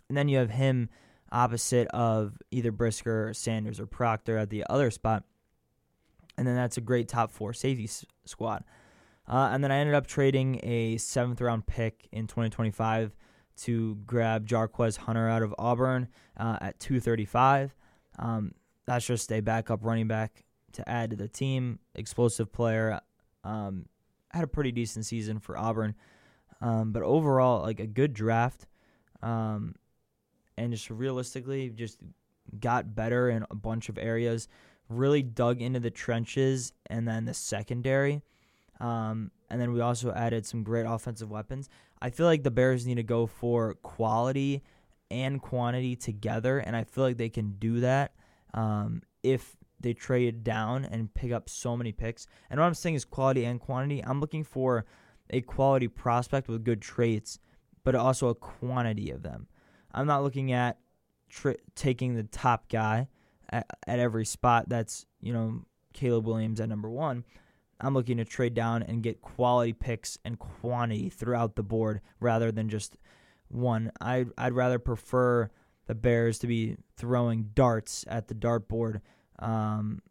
and 0.10 0.16
then 0.16 0.28
you 0.28 0.38
have 0.38 0.52
him 0.52 0.90
opposite 1.32 1.88
of 1.88 2.38
either 2.52 2.72
Brisker, 2.72 3.30
or 3.30 3.34
Sanders, 3.34 3.80
or 3.80 3.88
Proctor 3.88 4.38
at 4.38 4.52
the 4.52 4.64
other 4.70 4.92
spot, 4.92 5.24
and 6.38 6.46
then 6.46 6.54
that's 6.56 6.78
a 6.78 6.82
great 6.82 7.08
top 7.08 7.32
four 7.32 7.52
safety 7.52 7.86
s- 7.86 8.06
squad. 8.26 8.64
Uh, 9.28 9.50
and 9.52 9.64
then 9.64 9.72
I 9.72 9.78
ended 9.78 9.96
up 9.96 10.08
trading 10.08 10.60
a 10.64 10.98
seventh 10.98 11.40
round 11.40 11.66
pick 11.66 12.08
in 12.12 12.28
2025 12.28 13.16
to 13.56 13.96
grab 14.06 14.48
Jarquez 14.48 14.98
Hunter 14.98 15.30
out 15.30 15.44
of 15.44 15.56
Auburn 15.58 16.08
uh, 16.38 16.58
at 16.60 16.80
235. 16.80 17.76
Um, 18.20 18.54
that's 18.86 19.06
just 19.06 19.32
a 19.32 19.40
backup 19.40 19.80
running 19.84 20.08
back 20.08 20.44
to 20.74 20.88
add 20.90 21.12
to 21.12 21.16
the 21.16 21.28
team. 21.28 21.80
Explosive 21.96 22.52
player. 22.52 23.00
Um, 23.44 23.86
had 24.32 24.44
a 24.44 24.48
pretty 24.48 24.72
decent 24.72 25.06
season 25.06 25.40
for 25.40 25.58
Auburn. 25.58 25.96
Um, 26.62 26.92
but 26.92 27.04
overall, 27.04 27.62
like 27.62 27.80
a 27.80 27.88
good 27.88 28.14
draft. 28.14 28.68
Um, 29.22 29.76
and 30.58 30.72
just 30.72 30.90
realistically, 30.90 31.70
just 31.70 32.00
got 32.60 32.96
better 32.96 33.30
in 33.30 33.46
a 33.50 33.56
bunch 33.56 33.90
of 33.90 33.98
areas. 33.98 34.48
Really 34.90 35.22
dug 35.22 35.62
into 35.62 35.80
the 35.80 35.92
trenches 35.92 36.74
and 36.88 37.08
then 37.08 37.26
the 37.26 37.34
secondary. 37.34 38.22
Um, 38.80 39.32
and 39.50 39.62
then 39.62 39.72
we 39.72 39.82
also 39.82 40.12
added 40.12 40.46
some 40.46 40.64
great 40.64 40.86
offensive 40.86 41.30
weapons. 41.30 41.70
I 42.02 42.10
feel 42.10 42.26
like 42.26 42.44
the 42.44 42.52
Bears 42.52 42.86
need 42.86 42.96
to 42.96 43.04
go 43.04 43.28
for 43.28 43.76
quality 43.76 44.64
and 45.12 45.42
quantity 45.42 45.96
together, 45.96 46.60
and 46.60 46.76
I 46.76 46.84
feel 46.84 47.04
like 47.04 47.18
they 47.18 47.30
can 47.30 47.56
do 47.60 47.80
that 47.82 48.14
um, 48.54 49.04
if 49.22 49.56
they 49.80 49.94
trade 49.94 50.44
down 50.44 50.86
and 50.86 51.14
pick 51.14 51.32
up 51.32 51.50
so 51.50 51.78
many 51.78 51.92
picks. 51.92 52.26
And 52.50 52.60
what 52.60 52.66
I'm 52.66 52.74
saying 52.74 52.96
is 52.96 53.06
quality 53.06 53.46
and 53.46 53.60
quantity. 53.60 54.04
I'm 54.04 54.20
looking 54.20 54.44
for 54.44 54.86
a 55.30 55.42
quality 55.42 55.88
prospect 55.88 56.48
with 56.48 56.64
good 56.64 56.82
traits, 56.82 57.40
but 57.84 57.96
also 57.96 58.30
a 58.30 58.36
quantity 58.36 59.12
of 59.12 59.22
them. 59.24 59.48
I'm 59.92 60.08
not 60.08 60.24
looking 60.24 60.52
at 60.52 60.80
tri- 61.30 61.58
taking 61.76 62.16
the 62.16 62.24
top 62.24 62.70
guy 62.70 63.08
at, 63.50 63.68
at 63.86 64.00
every 64.00 64.26
spot. 64.26 64.70
That's 64.70 65.06
you 65.22 65.34
know 65.34 65.66
Caleb 65.94 66.26
Williams 66.26 66.60
at 66.60 66.70
number 66.70 66.90
one. 66.90 67.24
I'm 67.84 67.94
looking 67.94 68.18
to 68.18 68.26
trade 68.26 68.54
down 68.54 68.82
and 68.84 69.04
get 69.04 69.22
quality 69.22 69.74
picks 69.74 70.18
and 70.24 70.40
quantity 70.40 71.10
throughout 71.10 71.56
the 71.56 71.64
board 71.64 72.02
rather 72.20 72.52
than 72.52 72.70
just 72.70 72.98
one. 73.50 73.92
I'd, 74.00 74.30
I'd 74.38 74.54
rather 74.54 74.80
prefer 74.80 75.50
the 75.88 75.96
Bears 75.96 76.40
to 76.40 76.48
be 76.48 76.78
throwing 76.96 77.50
darts 77.54 78.06
at 78.08 78.28
the 78.28 78.36
dartboard 78.36 79.02
um, 79.40 80.02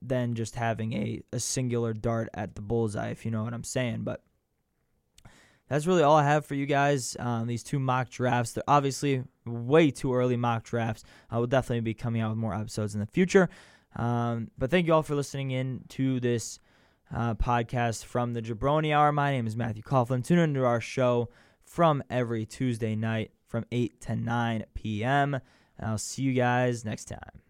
than 0.00 0.34
just 0.34 0.54
having 0.54 0.92
a, 0.92 1.20
a 1.32 1.40
singular 1.40 1.92
dart 1.92 2.28
at 2.32 2.54
the 2.54 2.62
bullseye, 2.62 3.10
if 3.10 3.24
you 3.24 3.30
know 3.30 3.42
what 3.42 3.54
I'm 3.54 3.64
saying. 3.64 4.04
But 4.04 4.22
that's 5.68 5.86
really 5.86 6.02
all 6.02 6.16
I 6.16 6.24
have 6.24 6.46
for 6.46 6.54
you 6.54 6.66
guys. 6.66 7.16
Um, 7.18 7.46
these 7.46 7.62
two 7.62 7.78
mock 7.78 8.08
drafts. 8.08 8.52
They're 8.52 8.64
obviously 8.68 9.24
way 9.44 9.90
too 9.90 10.14
early 10.14 10.36
mock 10.36 10.64
drafts. 10.64 11.04
I 11.30 11.38
will 11.38 11.46
definitely 11.46 11.80
be 11.80 11.94
coming 11.94 12.22
out 12.22 12.30
with 12.30 12.38
more 12.38 12.54
episodes 12.54 12.94
in 12.94 13.00
the 13.00 13.06
future. 13.06 13.48
Um, 13.96 14.50
but 14.56 14.70
thank 14.70 14.86
you 14.86 14.94
all 14.94 15.02
for 15.02 15.14
listening 15.14 15.50
in 15.50 15.82
to 15.90 16.20
this 16.20 16.60
uh, 17.14 17.34
podcast 17.34 18.04
from 18.04 18.32
the 18.32 18.42
Jabroni 18.42 18.94
Hour. 18.94 19.12
My 19.12 19.32
name 19.32 19.46
is 19.46 19.56
Matthew 19.56 19.82
Coughlin. 19.82 20.24
Tune 20.24 20.38
into 20.38 20.64
our 20.64 20.80
show 20.80 21.28
from 21.64 22.02
every 22.10 22.46
Tuesday 22.46 22.94
night 22.94 23.30
from 23.46 23.64
8 23.72 24.00
to 24.02 24.16
9 24.16 24.64
p.m. 24.74 25.34
And 25.34 25.90
I'll 25.90 25.98
see 25.98 26.22
you 26.22 26.32
guys 26.32 26.84
next 26.84 27.06
time. 27.06 27.47